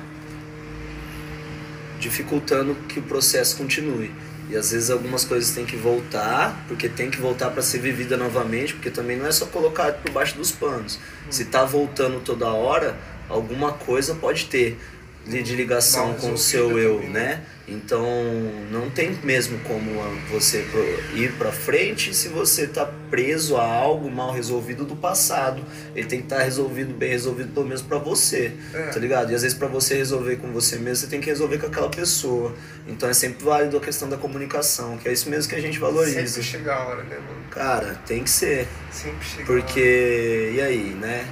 dificultando 2.00 2.76
que 2.88 3.00
o 3.00 3.04
processo 3.04 3.58
continue. 3.58 4.12
E 4.50 4.56
às 4.56 4.72
vezes 4.72 4.90
algumas 4.90 5.26
coisas 5.26 5.54
têm 5.54 5.66
que 5.66 5.76
voltar, 5.76 6.64
porque 6.68 6.88
tem 6.88 7.12
que 7.12 7.20
voltar 7.20 7.50
para 7.50 7.62
ser 7.62 7.80
vivida 7.80 8.16
novamente, 8.16 8.74
porque 8.74 8.90
também 8.90 9.18
não 9.18 9.28
é 9.28 9.32
só 9.32 9.46
colocar 9.46 9.92
por 9.94 10.12
baixo 10.12 10.38
dos 10.38 10.52
panos. 10.52 11.00
Se 11.30 11.46
tá 11.46 11.66
voltando 11.66 12.22
toda 12.22 12.48
hora, 12.48 12.98
alguma 13.28 13.74
coisa 13.74 14.16
pode 14.16 14.46
ter 14.46 14.78
de, 15.28 15.56
ligação 15.56 16.14
com 16.16 16.34
o 16.34 16.38
seu 16.38 16.78
eu, 16.80 17.02
né? 17.10 17.44
Então 17.68 18.06
não 18.72 18.90
tem 18.90 19.12
mesmo 19.24 19.60
como 19.60 19.92
você 20.32 20.66
ir 21.14 21.34
para 21.34 21.52
frente 21.52 22.14
se 22.14 22.30
você 22.30 22.66
tá 22.66 22.90
preso 23.10 23.58
a 23.58 23.66
algo 23.66 24.10
mal 24.10 24.32
resolvido 24.32 24.86
do 24.86 24.96
passado. 24.96 25.62
Ele 25.94 26.08
tem 26.08 26.20
que 26.20 26.26
estar 26.26 26.42
resolvido, 26.42 26.94
bem 26.94 27.10
resolvido 27.10 27.54
pelo 27.54 27.66
menos 27.66 27.82
para 27.82 27.98
você, 27.98 28.54
É. 28.74 28.84
tá 28.84 29.00
ligado? 29.00 29.32
E 29.32 29.36
às 29.36 29.42
vezes 29.42 29.58
para 29.58 29.68
você 29.68 29.96
resolver 29.96 30.38
com 30.38 30.52
você 30.54 30.78
mesmo, 30.78 30.96
você 30.96 31.08
tem 31.08 31.20
que 31.20 31.28
resolver 31.30 31.58
com 31.58 31.68
aquela 31.68 31.90
pessoa. 31.90 32.56
Então 32.88 33.10
é 33.10 33.14
sempre 33.14 33.44
válido 33.44 33.76
a 33.76 33.82
questão 33.82 34.08
da 34.08 34.16
comunicação, 34.16 34.98
que 34.98 35.10
é 35.10 35.12
isso 35.12 35.30
mesmo 35.30 35.50
que 35.50 35.56
a 35.56 35.62
gente 35.62 35.78
valoriza. 35.78 36.26
Sempre 36.26 36.44
chega 36.44 36.74
a 36.74 36.88
hora, 36.88 37.04
né, 37.04 37.18
mano? 37.18 37.50
Cara, 37.52 37.96
tem 38.08 38.24
que 38.24 38.30
ser. 38.30 38.66
Sempre 38.92 39.26
chega 39.28 39.52
a 39.52 39.54
hora. 39.54 39.62
Porque, 39.62 40.52
e 40.56 40.62
aí, 40.62 40.96
né? 41.02 41.28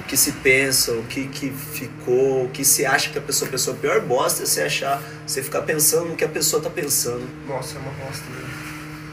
O 0.00 0.02
que 0.04 0.16
se 0.16 0.32
pensa, 0.32 0.92
o 0.92 1.02
que, 1.04 1.26
que 1.28 1.50
ficou, 1.50 2.44
o 2.44 2.48
que 2.48 2.64
se 2.64 2.86
acha 2.86 3.10
que 3.10 3.18
a 3.18 3.22
pessoa 3.22 3.50
pensou. 3.50 3.74
A 3.74 3.76
pior 3.76 4.00
bosta 4.00 4.42
é 4.42 4.46
você 4.46 4.62
achar, 4.62 5.02
você 5.26 5.42
ficar 5.42 5.62
pensando 5.62 6.06
no 6.06 6.16
que 6.16 6.24
a 6.24 6.28
pessoa 6.28 6.62
tá 6.62 6.70
pensando. 6.70 7.28
Nossa, 7.46 7.76
é 7.76 7.80
uma 7.80 7.90
bosta, 7.90 8.24
né? 8.30 8.48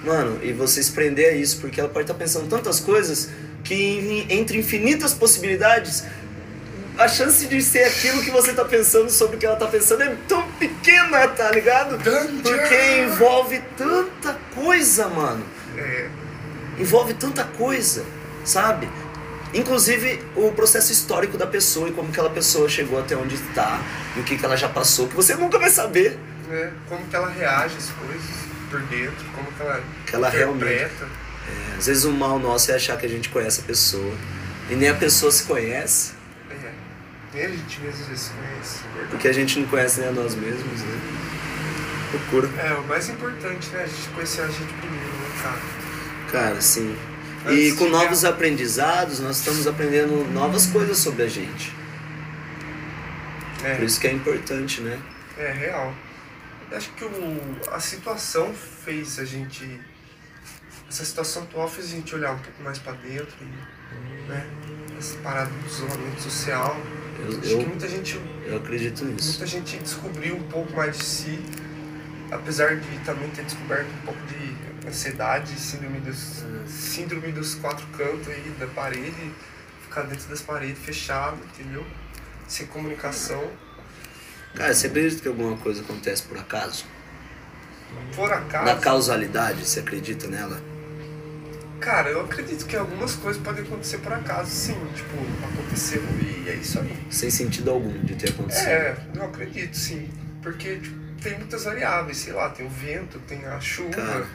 Mano, 0.05 0.39
e 0.43 0.53
você 0.53 0.81
se 0.83 0.91
prender 0.91 1.33
a 1.33 1.35
isso, 1.35 1.59
porque 1.59 1.79
ela 1.79 1.89
pode 1.89 2.03
estar 2.03 2.13
pensando 2.13 2.47
tantas 2.47 2.79
coisas 2.79 3.29
que 3.63 4.25
entre 4.29 4.59
infinitas 4.59 5.13
possibilidades, 5.13 6.03
a 6.97 7.07
chance 7.07 7.45
de 7.47 7.61
ser 7.61 7.83
aquilo 7.83 8.21
que 8.23 8.29
você 8.29 8.53
tá 8.53 8.63
pensando 8.63 9.09
sobre 9.09 9.35
o 9.35 9.39
que 9.39 9.45
ela 9.45 9.55
tá 9.55 9.67
pensando 9.67 10.03
é 10.03 10.15
tão 10.27 10.47
pequena, 10.51 11.27
tá 11.29 11.51
ligado? 11.51 11.97
Porque 12.41 13.01
envolve 13.03 13.61
tanta 13.75 14.37
coisa, 14.53 15.07
mano 15.09 15.43
É, 15.77 16.07
envolve 16.77 17.13
tanta 17.15 17.43
coisa, 17.43 18.05
sabe? 18.45 18.87
Inclusive 19.55 20.21
o 20.35 20.51
processo 20.51 20.91
histórico 20.91 21.37
da 21.37 21.47
pessoa 21.47 21.87
e 21.87 21.91
como 21.93 22.09
que 22.09 22.19
aquela 22.19 22.29
pessoa 22.29 22.67
chegou 22.67 22.99
até 22.99 23.15
onde 23.15 23.35
está 23.35 23.79
e 24.15 24.19
o 24.19 24.23
que, 24.23 24.37
que 24.37 24.45
ela 24.45 24.57
já 24.57 24.67
passou, 24.69 25.07
que 25.07 25.15
você 25.15 25.33
nunca 25.35 25.57
vai 25.57 25.69
saber. 25.69 26.19
né? 26.49 26.73
Como 26.89 27.05
que 27.07 27.15
ela 27.15 27.29
reage 27.29 27.75
às 27.77 27.89
coisas 27.91 28.35
por 28.69 28.81
dentro, 28.81 29.25
como 29.33 29.49
que 29.51 29.61
ela, 29.61 29.81
Que 30.05 30.15
ela 30.15 30.27
interpreta. 30.29 31.05
É, 31.47 31.77
às 31.77 31.85
vezes 31.87 32.03
o 32.03 32.11
mal 32.11 32.37
nosso 32.37 32.71
é 32.71 32.75
achar 32.75 32.97
que 32.97 33.05
a 33.05 33.09
gente 33.09 33.29
conhece 33.29 33.61
a 33.61 33.63
pessoa 33.63 34.13
e 34.69 34.75
nem 34.75 34.89
a 34.89 34.95
pessoa 34.95 35.31
se 35.31 35.43
conhece, 35.43 36.13
É. 36.51 36.71
Nem 37.33 37.45
a 37.45 37.49
gente 37.49 37.79
mesmo 37.81 38.01
às 38.01 38.07
vezes 38.07 38.29
conhece. 38.29 38.79
porque 39.09 39.27
a 39.27 39.33
gente 39.33 39.59
não 39.59 39.67
conhece 39.67 39.99
nem 40.01 40.09
a 40.09 40.11
nós 40.11 40.35
mesmos, 40.35 40.81
né? 40.81 40.99
Loucura. 42.13 42.49
É, 42.61 42.73
o 42.73 42.83
mais 42.87 43.09
importante, 43.09 43.69
né? 43.69 43.83
A 43.83 43.87
gente 43.87 44.09
conhecer 44.09 44.41
a 44.41 44.47
gente 44.47 44.73
primeiro, 44.73 45.05
né, 45.05 45.29
cara? 45.43 45.59
Cara, 46.31 46.61
sim. 46.61 46.95
E 47.51 47.71
com 47.73 47.89
novos 47.89 48.25
aprendizados, 48.25 49.19
nós 49.19 49.37
estamos 49.37 49.67
aprendendo 49.67 50.25
novas 50.31 50.65
coisas 50.67 50.97
sobre 50.97 51.23
a 51.23 51.27
gente. 51.27 51.71
É, 53.63 53.75
Por 53.75 53.83
isso 53.85 53.99
que 53.99 54.07
é 54.07 54.11
importante, 54.11 54.81
né? 54.81 54.99
é 55.37 55.51
real. 55.51 55.93
Acho 56.71 56.91
que 56.91 57.03
o, 57.03 57.59
a 57.71 57.79
situação 57.79 58.53
fez 58.53 59.19
a 59.19 59.25
gente. 59.25 59.79
Essa 60.89 61.03
situação 61.05 61.43
atual 61.43 61.67
fez 61.67 61.87
a 61.87 61.89
gente 61.91 62.15
olhar 62.15 62.31
um 62.31 62.39
pouco 62.39 62.63
mais 62.63 62.79
pra 62.79 62.93
dentro 62.93 63.35
e, 63.41 64.29
né? 64.29 64.47
Essa 64.97 65.17
parada 65.17 65.49
do 65.49 65.67
isolamento 65.67 66.21
social. 66.21 66.79
Eu, 67.19 67.27
Acho 67.27 67.39
que 67.39 67.51
eu, 67.51 67.61
muita 67.61 67.87
gente 67.87 68.19
eu 68.45 68.57
acredito 68.57 69.05
nisso. 69.05 69.29
Muita 69.29 69.47
gente 69.47 69.77
descobriu 69.77 70.35
um 70.35 70.43
pouco 70.43 70.73
mais 70.75 70.97
de 70.97 71.03
si, 71.03 71.39
apesar 72.31 72.77
de 72.77 72.97
também 72.99 73.29
ter 73.29 73.43
descoberto 73.43 73.87
um 73.87 74.05
pouco 74.05 74.19
de 74.27 74.55
ansiedade, 74.87 75.59
síndrome 75.59 75.99
dos, 75.99 76.43
síndrome 76.67 77.31
dos 77.31 77.55
quatro 77.55 77.85
cantos 77.97 78.27
aí 78.27 78.55
da 78.59 78.67
parede, 78.67 79.31
ficar 79.83 80.03
dentro 80.03 80.27
das 80.27 80.41
paredes 80.41 80.79
fechado, 80.83 81.37
entendeu? 81.53 81.85
Sem 82.47 82.67
comunicação. 82.67 83.43
Cara, 84.53 84.73
você 84.73 84.87
acredita 84.87 85.21
que 85.21 85.27
alguma 85.27 85.57
coisa 85.57 85.81
acontece 85.81 86.23
por 86.23 86.37
acaso? 86.37 86.85
Por 88.15 88.31
acaso, 88.31 88.65
Na 88.65 88.75
causalidade, 88.75 89.65
você 89.65 89.79
acredita 89.79 90.27
nela? 90.27 90.61
cara, 91.79 92.09
eu 92.09 92.21
acredito 92.21 92.65
que 92.65 92.75
algumas 92.75 93.15
coisas 93.15 93.39
podem 93.43 93.63
acontecer 93.63 93.99
por 93.99 94.11
acaso, 94.11 94.49
sim. 94.49 94.73
Tipo, 94.95 95.17
aconteceu 95.45 96.01
e 96.19 96.49
é 96.49 96.55
isso 96.55 96.79
aí. 96.79 96.97
Sem 97.11 97.29
sentido 97.29 97.69
algum 97.69 97.93
de 98.03 98.15
ter 98.15 98.31
acontecido. 98.31 98.67
É, 98.67 98.97
eu 99.13 99.23
acredito, 99.23 99.77
sim. 99.77 100.09
Porque 100.41 100.77
tipo, 100.77 100.95
tem 101.21 101.37
muitas 101.37 101.63
variáveis, 101.63 102.17
sei 102.17 102.33
lá, 102.33 102.49
tem 102.49 102.65
o 102.65 102.69
vento, 102.69 103.19
tem 103.27 103.45
a 103.45 103.59
chuva. 103.59 103.91
Cara, 103.91 104.27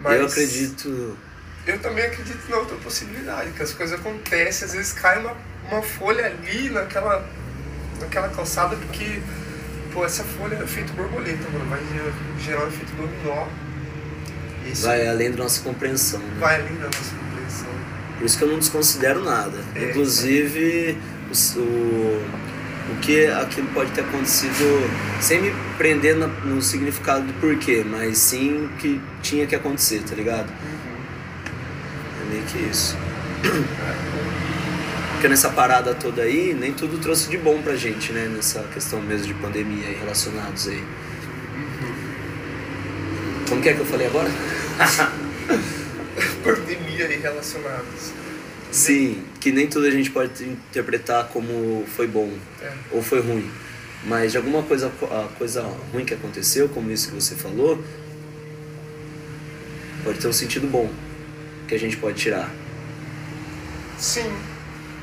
mas... 0.00 0.20
Eu 0.20 0.26
acredito. 0.26 1.16
Eu 1.66 1.78
também 1.80 2.04
acredito 2.04 2.48
na 2.48 2.58
outra 2.58 2.76
possibilidade, 2.76 3.50
que 3.50 3.62
as 3.62 3.72
coisas 3.72 3.98
acontecem, 3.98 4.66
às 4.66 4.72
vezes 4.74 4.92
cai 4.92 5.18
uma, 5.18 5.36
uma 5.70 5.82
folha 5.82 6.26
ali 6.26 6.70
naquela, 6.70 7.28
naquela 8.00 8.28
calçada, 8.28 8.76
porque, 8.76 9.20
pô, 9.92 10.04
essa 10.04 10.22
folha 10.22 10.54
é 10.62 10.66
feito 10.66 10.92
borboleta, 10.92 11.48
mano, 11.50 11.64
vai 11.68 11.80
gerar- 11.92 12.12
gerar 12.40 12.64
um 12.64 12.68
efeito 12.68 12.92
dominó. 12.94 13.46
Isso 14.64 14.86
Vai 14.86 15.06
além 15.08 15.30
da 15.32 15.38
nossa 15.38 15.60
compreensão. 15.62 16.20
Né? 16.20 16.36
vai 16.38 16.54
além 16.60 16.76
da 16.76 16.86
nossa 16.86 17.14
compreensão. 17.14 17.68
Por 18.18 18.26
isso 18.26 18.38
que 18.38 18.44
eu 18.44 18.48
não 18.48 18.58
desconsidero 18.58 19.24
nada. 19.24 19.58
É. 19.74 19.90
Inclusive, 19.90 20.98
o, 21.30 21.58
o, 21.60 22.24
o 22.92 22.96
que 23.00 23.26
aquilo 23.26 23.66
pode 23.68 23.90
ter 23.92 24.02
acontecido 24.02 24.88
sem 25.20 25.40
me 25.40 25.52
prender 25.76 26.16
na- 26.16 26.26
no 26.28 26.62
significado 26.62 27.24
do 27.26 27.32
porquê, 27.34 27.84
mas 27.84 28.18
sim 28.18 28.64
o 28.66 28.68
que 28.78 29.00
tinha 29.22 29.46
que 29.46 29.54
acontecer, 29.54 30.02
tá 30.08 30.14
ligado? 30.14 30.48
É 32.22 32.30
meio 32.32 32.44
que 32.44 32.58
isso. 32.58 32.96
Porque 35.12 35.28
nessa 35.28 35.48
parada 35.50 35.94
toda 35.94 36.22
aí, 36.22 36.54
nem 36.58 36.72
tudo 36.72 36.98
trouxe 36.98 37.28
de 37.30 37.38
bom 37.38 37.60
pra 37.62 37.74
gente, 37.74 38.12
né? 38.12 38.30
Nessa 38.32 38.60
questão 38.74 39.00
mesmo 39.00 39.26
de 39.26 39.34
pandemia 39.34 39.88
e 39.88 39.94
relacionados 39.94 40.68
aí. 40.68 40.84
Como 43.48 43.62
que 43.62 43.68
é 43.70 43.74
que 43.74 43.80
eu 43.80 43.86
falei 43.86 44.06
agora? 44.08 44.28
Pandemia 46.44 47.12
e 47.12 47.18
relacionados. 47.20 48.12
Sim, 48.70 49.24
que 49.40 49.50
nem 49.52 49.66
tudo 49.66 49.86
a 49.86 49.90
gente 49.90 50.10
pode 50.10 50.44
interpretar 50.44 51.28
como 51.28 51.84
foi 51.96 52.06
bom 52.06 52.30
É. 52.62 52.72
ou 52.92 53.02
foi 53.02 53.20
ruim. 53.20 53.48
Mas 54.04 54.32
de 54.32 54.36
alguma 54.38 54.62
coisa, 54.62 54.86
a 55.10 55.28
coisa 55.38 55.62
ruim 55.92 56.04
que 56.04 56.14
aconteceu, 56.14 56.68
como 56.68 56.90
isso 56.90 57.08
que 57.08 57.14
você 57.14 57.34
falou, 57.34 57.82
pode 60.04 60.18
ter 60.18 60.28
um 60.28 60.32
sentido 60.32 60.66
bom 60.66 60.88
que 61.66 61.74
a 61.74 61.78
gente 61.78 61.96
pode 61.96 62.16
tirar. 62.18 62.50
Sim, 63.98 64.30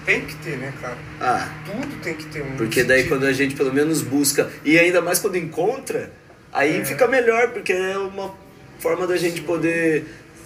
tem 0.05 0.21
que 0.25 0.35
ter, 0.35 0.57
né, 0.57 0.71
cara? 0.79 0.97
Ah, 1.19 1.49
Tudo 1.65 2.01
tem 2.01 2.13
que 2.13 2.25
ter 2.25 2.41
um 2.43 2.55
porque 2.55 2.83
daí 2.83 2.99
sentido. 2.99 3.15
quando 3.15 3.25
a 3.25 3.33
gente 3.33 3.55
pelo 3.55 3.73
menos 3.73 4.01
busca, 4.01 4.49
e 4.63 4.77
ainda 4.77 5.01
mais 5.01 5.19
quando 5.19 5.35
encontra, 5.35 6.11
aí 6.51 6.77
É. 6.81 6.85
fica 6.85 7.07
melhor, 7.07 7.49
porque 7.49 7.73
é 7.73 7.97
uma 7.97 8.33
forma 8.79 9.07
da 9.07 9.17
gente 9.17 9.41
poder 9.41 10.05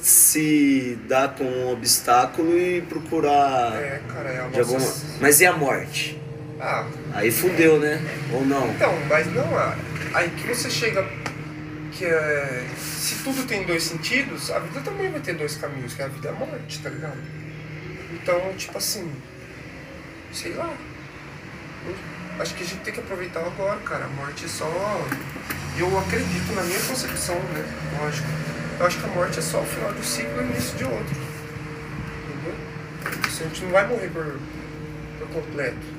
se 0.09 0.97
dar 1.07 1.35
com 1.35 1.43
um 1.43 1.71
obstáculo 1.71 2.57
e 2.57 2.81
procurar 2.81 3.75
É, 3.75 4.01
cara, 4.07 4.29
é 4.29 4.39
a 4.41 4.47
de 4.47 4.59
alguma... 4.59 4.79
nossa... 4.79 5.05
Mas 5.19 5.41
e 5.41 5.45
a 5.45 5.53
morte? 5.53 6.19
Ah, 6.59 6.87
Aí 7.13 7.31
fudeu, 7.31 7.79
né? 7.79 8.01
Ou 8.33 8.45
não? 8.45 8.67
Então, 8.71 8.93
mas 9.07 9.31
não, 9.33 9.45
aí 10.13 10.29
que 10.29 10.47
você 10.47 10.69
chega 10.69 11.07
que 11.91 12.05
é, 12.05 12.63
se 12.77 13.15
tudo 13.23 13.45
tem 13.47 13.65
dois 13.65 13.83
sentidos, 13.83 14.51
a 14.51 14.59
vida 14.59 14.81
também 14.81 15.09
vai 15.09 15.19
ter 15.19 15.33
dois 15.33 15.55
caminhos, 15.55 15.93
que 15.93 16.01
é 16.01 16.05
a 16.05 16.07
vida 16.07 16.27
e 16.27 16.31
a 16.31 16.33
morte, 16.33 16.79
tá 16.79 16.89
ligado? 16.89 17.17
Então, 18.13 18.53
tipo 18.55 18.77
assim, 18.77 19.11
sei 20.31 20.53
lá. 20.53 20.71
acho 22.39 22.53
que 22.53 22.63
a 22.63 22.67
gente 22.67 22.81
tem 22.81 22.93
que 22.93 22.99
aproveitar 22.99 23.39
agora, 23.39 23.79
cara. 23.79 24.05
A 24.05 24.09
morte 24.09 24.45
é 24.45 24.47
só. 24.47 24.65
Eu 25.77 25.97
acredito 25.99 26.53
na 26.53 26.61
minha 26.63 26.79
concepção, 26.81 27.35
né? 27.35 27.65
Lógico. 27.99 28.27
Eu 28.79 28.85
acho 28.85 28.99
que 28.99 29.05
a 29.05 29.09
morte 29.09 29.39
é 29.39 29.41
só 29.41 29.59
o 29.61 29.65
final 29.65 29.91
de 29.91 29.99
um 29.99 30.03
ciclo 30.03 30.35
e 30.37 30.39
o 30.39 30.49
início 30.51 30.77
de 30.77 30.83
outro. 30.83 31.15
Entendeu? 32.27 32.55
Assim, 33.25 33.43
a 33.43 33.47
gente 33.47 33.63
não 33.63 33.71
vai 33.71 33.87
morrer 33.87 34.09
por, 34.09 34.39
por 35.19 35.27
completo. 35.29 35.97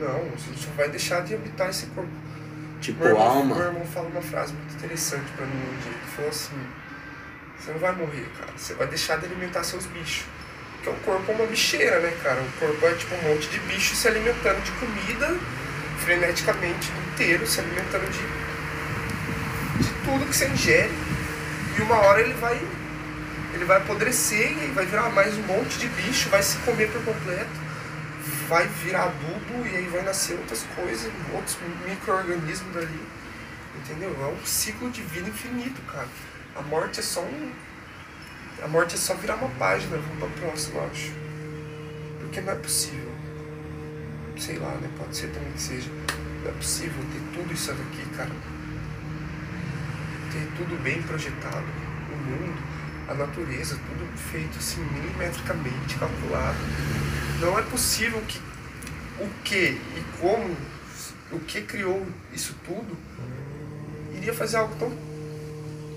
Não, 0.00 0.16
a 0.16 0.36
gente 0.36 0.58
só 0.58 0.70
vai 0.76 0.88
deixar 0.88 1.20
de 1.22 1.34
habitar 1.34 1.70
esse 1.70 1.86
corpo. 1.86 2.10
Tipo, 2.80 2.98
Meu 3.04 3.10
irmão, 3.10 3.26
alma. 3.26 3.54
meu 3.54 3.64
irmão 3.66 3.86
fala 3.86 4.08
uma 4.08 4.20
frase 4.20 4.52
muito 4.52 4.74
interessante 4.74 5.24
pra 5.36 5.46
mim 5.46 5.52
um 5.56 5.82
dia, 5.82 5.92
que 6.04 6.10
falou 6.16 6.30
assim, 6.30 6.66
Você 7.58 7.72
não 7.72 7.78
vai 7.78 7.92
morrer, 7.92 8.26
cara. 8.38 8.52
Você 8.56 8.74
vai 8.74 8.86
deixar 8.88 9.18
de 9.18 9.26
alimentar 9.26 9.62
seus 9.62 9.86
bichos. 9.86 10.24
Porque 10.82 10.90
o 10.90 10.94
corpo 11.04 11.32
é 11.32 11.34
uma 11.36 11.46
bicheira, 11.46 12.00
né, 12.00 12.12
cara? 12.22 12.42
O 12.42 12.52
corpo 12.58 12.86
é 12.86 12.94
tipo 12.94 13.14
um 13.14 13.22
monte 13.22 13.48
de 13.48 13.58
bicho 13.60 13.94
se 13.94 14.06
alimentando 14.08 14.62
de 14.62 14.72
comida 14.72 15.34
freneticamente 16.00 16.90
inteiro, 17.12 17.46
se 17.46 17.60
alimentando 17.60 18.04
de, 18.10 18.18
de 19.84 19.90
tudo 20.04 20.26
que 20.26 20.36
você 20.36 20.48
ingere. 20.48 20.90
E 21.76 21.82
uma 21.82 21.96
hora 21.96 22.20
ele 22.20 22.34
vai. 22.34 22.56
Ele 23.52 23.64
vai 23.64 23.78
apodrecer 23.78 24.52
e 24.62 24.72
vai 24.72 24.84
virar 24.86 25.10
mais 25.10 25.36
um 25.36 25.42
monte 25.42 25.78
de 25.78 25.88
bicho, 25.88 26.28
vai 26.28 26.42
se 26.42 26.56
comer 26.58 26.90
por 26.90 27.04
completo, 27.04 27.50
vai 28.48 28.66
virar 28.66 29.04
adubo 29.04 29.64
e 29.64 29.76
aí 29.76 29.86
vai 29.86 30.02
nascer 30.02 30.34
outras 30.34 30.64
coisas, 30.74 31.12
outros 31.32 31.56
micro-organismos 31.86 32.74
dali. 32.74 33.00
Entendeu? 33.76 34.16
É 34.20 34.26
um 34.26 34.44
ciclo 34.44 34.90
de 34.90 35.02
vida 35.02 35.28
infinito, 35.28 35.80
cara. 35.82 36.08
A 36.56 36.62
morte 36.62 37.00
é 37.00 37.02
só 37.02 37.20
um. 37.20 37.52
A 38.62 38.68
morte 38.68 38.94
é 38.94 38.98
só 38.98 39.14
virar 39.14 39.36
uma 39.36 39.50
página, 39.50 39.96
vamos 39.96 40.18
pra 40.18 40.28
próxima, 40.46 40.80
eu 40.80 40.90
acho. 40.90 41.12
Porque 42.20 42.40
não 42.40 42.52
é 42.52 42.56
possível. 42.56 43.12
Sei 44.38 44.58
lá, 44.58 44.70
né? 44.80 44.88
Pode 44.98 45.16
ser 45.16 45.28
também 45.28 45.52
que 45.52 45.62
seja. 45.62 45.90
Não 46.42 46.50
é 46.50 46.54
possível 46.54 47.02
ter 47.12 47.38
tudo 47.38 47.52
isso 47.52 47.70
aqui, 47.70 48.06
cara. 48.16 48.30
Ter 50.34 50.48
tudo 50.56 50.82
bem 50.82 51.00
projetado. 51.02 51.64
O 52.12 52.16
mundo, 52.16 52.62
a 53.08 53.14
natureza, 53.14 53.76
tudo 53.88 54.18
feito 54.18 54.58
assim, 54.58 54.80
milimetricamente 54.84 55.94
calculado. 55.96 56.58
Não 57.40 57.58
é 57.58 57.62
possível 57.62 58.20
que 58.28 58.38
o 59.20 59.28
que 59.44 59.80
e 59.96 60.04
como, 60.20 60.56
o 61.30 61.38
que 61.40 61.62
criou 61.62 62.04
isso 62.32 62.54
tudo, 62.66 62.96
iria 64.12 64.34
fazer 64.34 64.56
algo 64.56 64.74
tão 64.76 64.92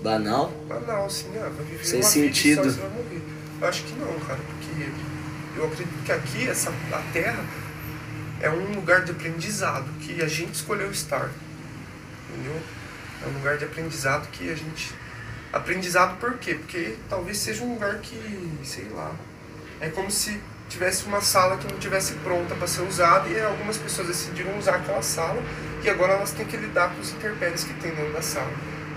Banal? 0.02 0.50
banal, 0.68 1.06
assim, 1.06 1.26
ah, 1.38 1.50
vai 1.56 1.64
viver 1.66 1.84
Sem 1.84 2.00
uma 2.00 2.08
sentido. 2.08 2.62
vida 2.62 2.68
e 2.68 2.72
só 2.72 2.80
você 2.80 2.80
vai 2.80 2.90
morrer. 2.90 3.22
Eu 3.60 3.68
acho 3.68 3.82
que 3.82 3.92
não, 3.94 4.20
cara, 4.20 4.38
porque 4.38 4.88
eu 5.56 5.64
acredito 5.66 6.04
que 6.04 6.12
aqui, 6.12 6.48
essa, 6.48 6.70
a 6.70 7.02
Terra, 7.12 7.44
é 8.40 8.48
um 8.48 8.74
lugar 8.76 9.02
de 9.04 9.10
aprendizado 9.10 9.86
que 10.00 10.22
a 10.22 10.28
gente 10.28 10.54
escolheu 10.54 10.88
estar. 10.92 11.28
Entendeu? 12.30 12.60
É 13.22 13.28
um 13.28 13.32
lugar 13.32 13.58
de 13.58 13.64
aprendizado 13.64 14.28
que 14.30 14.50
a 14.50 14.54
gente. 14.54 14.94
Aprendizado 15.52 16.18
por 16.18 16.38
quê? 16.38 16.54
Porque 16.54 16.96
talvez 17.08 17.38
seja 17.38 17.64
um 17.64 17.74
lugar 17.74 17.98
que, 17.98 18.58
sei 18.64 18.88
lá. 18.90 19.12
É 19.80 19.88
como 19.88 20.10
se 20.10 20.40
tivesse 20.68 21.04
uma 21.06 21.20
sala 21.20 21.56
que 21.56 21.70
não 21.72 21.78
tivesse 21.78 22.14
pronta 22.14 22.54
para 22.54 22.66
ser 22.66 22.82
usada 22.82 23.28
e 23.28 23.40
algumas 23.40 23.78
pessoas 23.78 24.08
decidiram 24.08 24.58
usar 24.58 24.76
aquela 24.76 25.02
sala 25.02 25.42
e 25.82 25.88
agora 25.88 26.14
elas 26.14 26.32
têm 26.32 26.44
que 26.44 26.56
lidar 26.56 26.90
com 26.90 27.00
os 27.00 27.12
intempéries 27.12 27.64
que 27.64 27.72
tem 27.74 27.92
dentro 27.94 28.12
da 28.12 28.22
sala. 28.22 28.50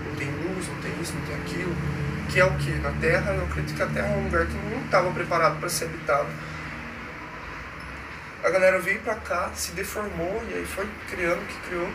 Não 0.06 0.14
tem 0.16 0.28
luz, 0.28 0.68
não 0.68 0.76
tem 0.82 0.92
isso, 1.00 1.14
não 1.14 1.22
tem 1.22 1.36
aquilo. 1.36 1.74
Que 2.30 2.40
é 2.40 2.44
o 2.44 2.56
que? 2.58 2.70
Na 2.70 2.92
Terra, 2.92 3.32
eu 3.32 3.44
acredito 3.44 3.76
que 3.76 3.82
a 3.82 3.86
Terra 3.86 4.08
é 4.08 4.16
um 4.16 4.24
lugar 4.24 4.46
que 4.46 4.54
não 4.54 4.84
estava 4.84 5.10
preparado 5.12 5.58
para 5.58 5.68
ser 5.68 5.86
habitado. 5.86 6.28
A 8.44 8.50
galera 8.50 8.80
veio 8.80 9.00
pra 9.00 9.14
cá, 9.14 9.50
se 9.54 9.72
deformou 9.72 10.42
e 10.50 10.54
aí 10.54 10.66
foi 10.66 10.86
criando 11.10 11.40
o 11.40 11.46
que 11.46 11.68
criou. 11.68 11.88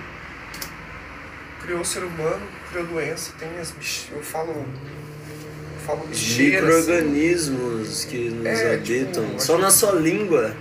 Criou 1.62 1.82
o 1.82 1.86
ser 1.86 2.04
humano, 2.04 2.42
criou 2.70 2.86
doença, 2.86 3.34
tem 3.40 3.50
as 3.60 3.72
bichas. 3.72 4.08
Eu 4.12 4.22
falo. 4.24 4.52
Eu 4.54 5.80
falo 5.86 6.08
bicheiras. 6.08 6.64
assim. 6.70 6.92
Micro-organismos 6.92 8.06
que 8.06 8.30
nos 8.30 8.46
É, 8.46 8.74
habitam. 8.76 9.26
tipo, 9.26 9.42
Só 9.42 9.58
na 9.58 9.70
sua 9.72 9.94
língua. 9.94 10.56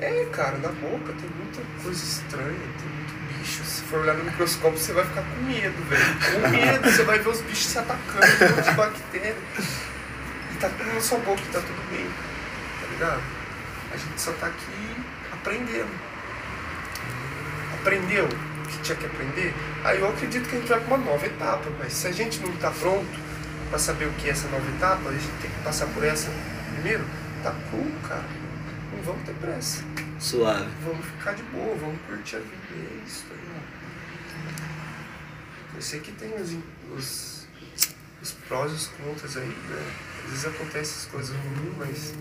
É, 0.00 0.26
cara, 0.32 0.58
na 0.58 0.68
boca 0.68 1.12
tem 1.12 1.30
muita 1.36 1.60
coisa 1.82 2.04
estranha, 2.04 2.46
tem 2.78 2.88
muito 2.88 3.38
bicho. 3.40 3.64
Se 3.64 3.82
for 3.82 4.00
olhar 4.00 4.14
no 4.14 4.24
microscópio, 4.24 4.78
você 4.78 4.92
vai 4.92 5.04
ficar 5.04 5.22
com 5.22 5.42
medo, 5.44 5.82
velho. 5.88 6.42
Com 6.42 6.48
medo, 6.50 6.90
você 6.90 7.02
vai 7.04 7.18
ver 7.18 7.28
os 7.28 7.40
bichos 7.40 7.66
se 7.66 7.78
atacando, 7.78 8.26
um 8.26 8.56
monte 8.56 8.68
de 8.70 8.74
bactéria. 8.76 9.36
E 10.52 10.56
tá 10.60 10.68
tudo 10.68 10.92
na 10.94 11.00
sua 11.00 11.18
boca 11.18 11.40
e 11.40 11.52
tá 11.52 11.60
tudo 11.60 11.90
bem. 11.90 12.06
Tá 12.80 12.86
ligado? 12.92 13.22
A 13.92 13.96
gente 13.96 14.20
só 14.20 14.32
tá 14.32 14.46
aqui 14.46 14.96
aprendendo. 15.32 15.90
Aprendeu 17.80 18.28
que 18.68 18.78
tinha 18.82 18.96
que 18.96 19.06
aprender? 19.06 19.54
Aí 19.84 19.98
eu 19.98 20.08
acredito 20.08 20.48
que 20.48 20.56
a 20.56 20.58
gente 20.60 20.68
vai 20.68 20.80
pra 20.80 20.96
uma 20.96 21.04
nova 21.04 21.26
etapa, 21.26 21.64
mas 21.78 21.92
se 21.92 22.06
a 22.06 22.12
gente 22.12 22.38
não 22.40 22.52
tá 22.56 22.70
pronto 22.70 23.18
pra 23.70 23.78
saber 23.78 24.06
o 24.06 24.12
que 24.12 24.28
é 24.28 24.30
essa 24.30 24.48
nova 24.48 24.68
etapa, 24.70 25.08
a 25.08 25.12
gente 25.12 25.28
tem 25.42 25.50
que 25.50 25.62
passar 25.62 25.86
por 25.88 26.04
essa 26.04 26.30
primeiro, 26.78 27.04
tá 27.42 27.54
cool, 27.70 27.90
cara. 28.08 28.24
Não 28.92 29.02
vamos 29.02 29.24
ter 29.24 29.34
pressa. 29.34 29.82
Suave. 30.18 30.68
Vamos 30.84 31.04
ficar 31.04 31.32
de 31.34 31.42
boa, 31.44 31.74
vamos 31.76 32.00
curtir 32.06 32.36
a 32.36 32.38
vida. 32.40 32.56
É 32.72 33.04
isso, 33.06 33.24
tá 33.28 33.34
ligado? 33.34 33.48
Eu 35.74 35.82
sei 35.82 36.00
que 36.00 36.12
tem 36.12 36.34
os, 36.34 36.56
os, 36.96 37.46
os 38.22 38.32
prós 38.48 38.72
e 38.72 38.74
os 38.74 38.86
contras 38.88 39.36
aí, 39.36 39.46
né? 39.46 39.92
Às 40.24 40.30
vezes 40.30 40.46
acontecem 40.46 40.80
essas 40.80 41.06
coisas 41.06 41.36
ruins, 41.36 41.76
mas. 41.78 42.14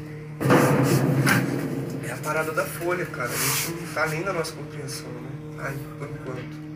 É 2.08 2.12
a 2.12 2.18
parada 2.18 2.52
da 2.52 2.66
folha, 2.66 3.06
cara. 3.06 3.30
A 3.30 3.36
gente 3.36 3.72
não 3.72 3.94
tá 3.94 4.04
além 4.04 4.24
da 4.24 4.34
nossa 4.34 4.54
compreensão, 4.54 5.10
né? 5.10 5.37
Ai, 5.60 5.76
por 5.98 6.10
enquanto. 6.10 6.68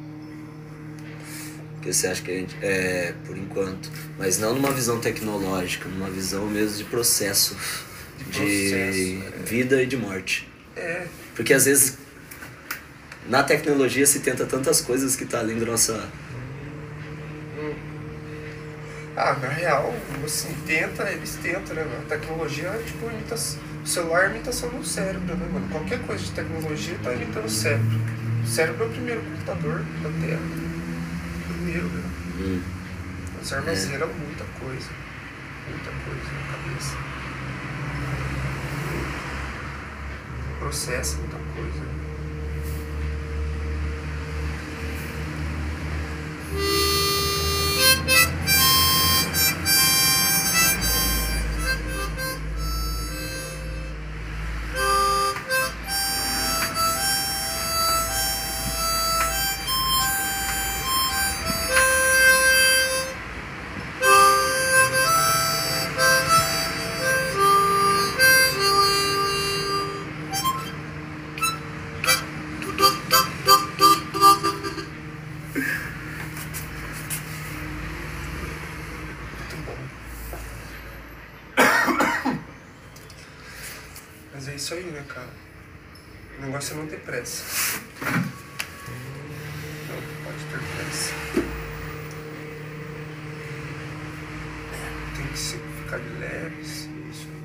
Porque 1.74 1.94
você 1.94 2.08
acha 2.08 2.22
que 2.22 2.32
a 2.32 2.36
gente. 2.36 2.56
É, 2.62 3.13
por 3.26 3.38
enquanto. 3.38 3.89
Mas 4.17 4.38
não 4.38 4.54
numa 4.54 4.72
visão 4.72 5.00
tecnológica, 5.00 5.89
numa 5.89 6.10
visão 6.10 6.46
mesmo 6.48 6.78
de 6.78 6.84
processo. 6.86 7.56
De 8.17 8.26
De, 8.26 8.32
processo, 8.32 9.41
é. 9.41 9.44
vida 9.46 9.82
e 9.82 9.86
de 9.88 9.98
morte. 9.98 10.48
É, 10.76 11.06
Porque 11.36 11.54
às 11.54 11.65
vezes. 11.65 11.98
Na 13.28 13.44
tecnologia 13.44 14.06
se 14.06 14.20
tenta 14.20 14.46
tantas 14.46 14.82
coisas 14.82 15.15
que 15.15 15.26
tá 15.26 15.39
além 15.39 15.58
da 15.60 15.65
nossa. 15.65 16.10
Ah, 19.15 19.34
na 19.41 19.50
real, 19.50 19.94
assim, 20.26 20.56
tenta, 20.65 21.10
eles 21.12 21.36
tentam, 21.36 21.76
né? 21.76 21.86
A 22.06 22.10
tecnologia 22.10 22.67
é 22.70 22.82
tipo 22.84 23.10
imitação. 23.12 23.60
O 23.84 23.88
celular 23.88 24.26
é 24.26 24.30
imitação 24.30 24.70
do 24.70 24.86
cérebro, 24.86 25.36
né, 25.36 25.48
mano? 25.52 25.67
Qualquer 25.70 26.00
coisa 26.04 26.24
de 26.24 26.32
tecnologia 26.32 26.96
tá 27.04 27.13
imitando 27.13 27.46
o 27.46 27.50
cérebro. 27.50 28.00
O 28.42 28.48
cérebro 28.48 28.84
é 28.84 28.88
o 28.88 28.90
primeiro 28.90 29.22
computador 29.22 29.86
da 30.02 30.10
Terra. 30.26 30.42
Primeiro, 31.48 31.88
né? 31.88 32.04
Hum. 32.40 32.62
Mas 33.38 33.54
armazena 33.54 34.06
muita 34.06 34.44
coisa. 34.60 34.90
Muita 35.70 35.92
coisa 36.06 36.32
na 36.34 36.52
cabeça. 36.52 36.98
Processa 40.60 41.18
muita 41.18 41.38
coisa. 41.56 42.11
Isso 84.72 84.76
aí, 84.76 84.86
né, 84.86 85.04
cara? 85.06 85.28
O 86.38 86.42
negócio 86.44 86.74
é 86.74 86.78
não 86.78 86.88
ter 86.88 87.02
pressa. 87.02 87.82
Não 89.90 90.02
pode 90.24 90.46
ter 90.46 90.60
pressa. 90.76 91.14
Tem 95.18 95.28
que 95.28 95.38
se 95.38 95.58
ficar 95.58 96.00
de 96.00 96.10
leves. 96.20 96.88
Isso 97.12 97.28
aí. 97.28 97.42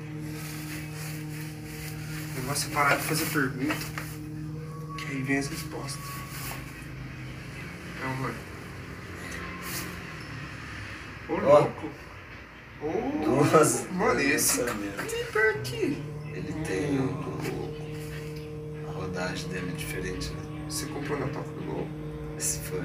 O 2.37 2.39
negócio 2.41 2.71
é 2.71 2.73
parar 2.73 2.95
de 2.95 3.03
fazer 3.03 3.25
pergunta. 3.25 3.75
Que 4.97 5.11
aí 5.11 5.21
vem 5.23 5.37
as 5.37 5.47
respostas. 5.47 6.05
Não, 8.01 8.15
mano. 8.15 8.35
Ô, 11.27 11.33
Ó. 11.33 11.59
louco. 11.59 11.89
Ô, 12.81 13.25
Duas. 13.25 13.85
Mano, 13.91 14.21
esse 14.21 14.63
clipper 14.63 15.57
aqui. 15.57 16.16
Ele 16.33 16.53
tem 16.65 16.99
o. 16.99 17.37
A 18.87 18.91
rodagem 18.91 19.47
dele 19.49 19.71
é 19.71 19.75
diferente, 19.75 20.29
né? 20.31 20.41
Você 20.69 20.85
comprou 20.87 21.19
na 21.19 21.27
Toca 21.27 21.49
do? 21.49 21.87
Esse 22.37 22.59
foi. 22.59 22.83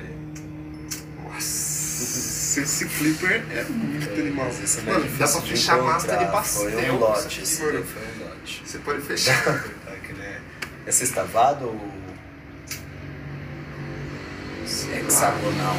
Nossa, 1.22 2.60
esse 2.60 2.86
clipper 2.88 3.44
é 3.50 3.64
muito 3.64 4.10
animal. 4.20 4.46
Mas 4.46 4.62
esse 4.62 4.80
é 4.80 4.82
Mano, 4.92 5.04
dá 5.18 5.28
pra 5.28 5.40
de 5.40 5.50
fechar 5.50 5.78
máscara 5.82 6.18
de 6.18 6.24
encontrar. 6.24 6.40
pastel. 6.40 6.70
Foi 6.70 6.90
um 6.90 6.98
lote, 6.98 7.40
esse 7.42 7.56
foi 7.60 7.76
um 7.78 7.84
lote. 8.28 8.62
Você 8.64 8.78
pode 8.78 9.00
fechar. 9.02 9.48
Aquele 9.86 10.22
é- 10.22 10.40
É 10.86 10.90
sextavado 10.92 11.66
ou 11.66 11.92
Sei 14.66 14.90
lá. 14.90 14.96
hexagonal? 14.98 15.76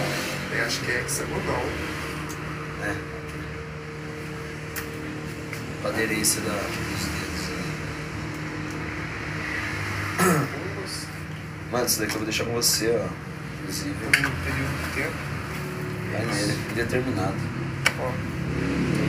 Eu 0.56 0.66
acho 0.66 0.80
que 0.82 0.92
é 0.92 1.00
hexagonal. 1.02 1.64
Né? 2.80 2.96
a 5.84 5.88
aderência 5.90 6.40
da, 6.42 6.52
dos 6.54 7.06
dedos. 7.06 7.50
né? 10.20 10.48
Mano, 11.74 11.86
isso 11.88 12.00
daqui 12.00 12.12
eu 12.14 12.18
vou 12.20 12.26
deixar 12.26 12.46
com 12.46 12.54
você, 12.54 12.88
ó. 12.90 13.08
Inclusive, 13.62 13.90
Um 13.90 14.12
período 14.12 14.84
de 14.84 14.92
tempo. 15.02 15.16
vai 16.12 16.26
nele, 16.28 16.60
indeterminado. 16.72 17.34
Ó. 18.00 18.12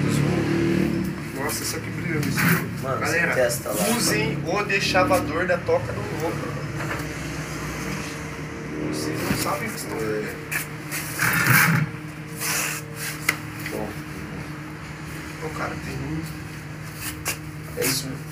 Todos 0.01 0.17
vão. 0.19 1.45
Nossa, 1.45 1.63
isso 1.63 1.77
aqui 1.77 1.91
brilhando. 1.91 2.27
Isso. 2.27 2.39
Mano, 2.83 3.01
Galera, 3.01 3.35
testa 3.35 3.69
lá. 3.69 3.85
usem 3.97 4.39
o 4.47 4.63
deschavador 4.65 5.47
da 5.47 5.59
toca 5.59 5.93
do 5.93 6.01
louco. 6.23 6.55
Vocês 8.91 9.21
não 9.31 9.37
sabem 9.37 9.69
o 9.69 9.71
que 9.73 9.77
estão 9.79 9.99
fazendo. 9.99 10.45
Bom, 13.73 13.89
Ô, 15.45 15.49
cara, 15.59 15.75
tem 15.85 15.95
um. 15.95 16.23
é 17.77 17.85
isso 17.85 18.07
mesmo. 18.07 18.25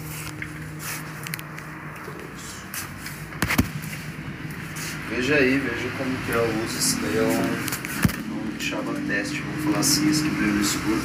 Veja 5.22 5.36
aí, 5.36 5.56
veja 5.56 5.88
como 5.96 6.10
que 6.26 6.32
é 6.32 6.36
o 6.36 6.64
uso. 6.64 6.78
Isso 6.80 6.98
daí 7.00 7.16
é 7.16 7.22
um, 7.22 9.06
teste, 9.06 9.40
vamos 9.40 9.64
falar 9.66 9.78
assim, 9.78 10.10
isso 10.10 10.24
que 10.24 10.30
brilha 10.30 10.52
no 10.52 10.60
escuro. 10.60 10.98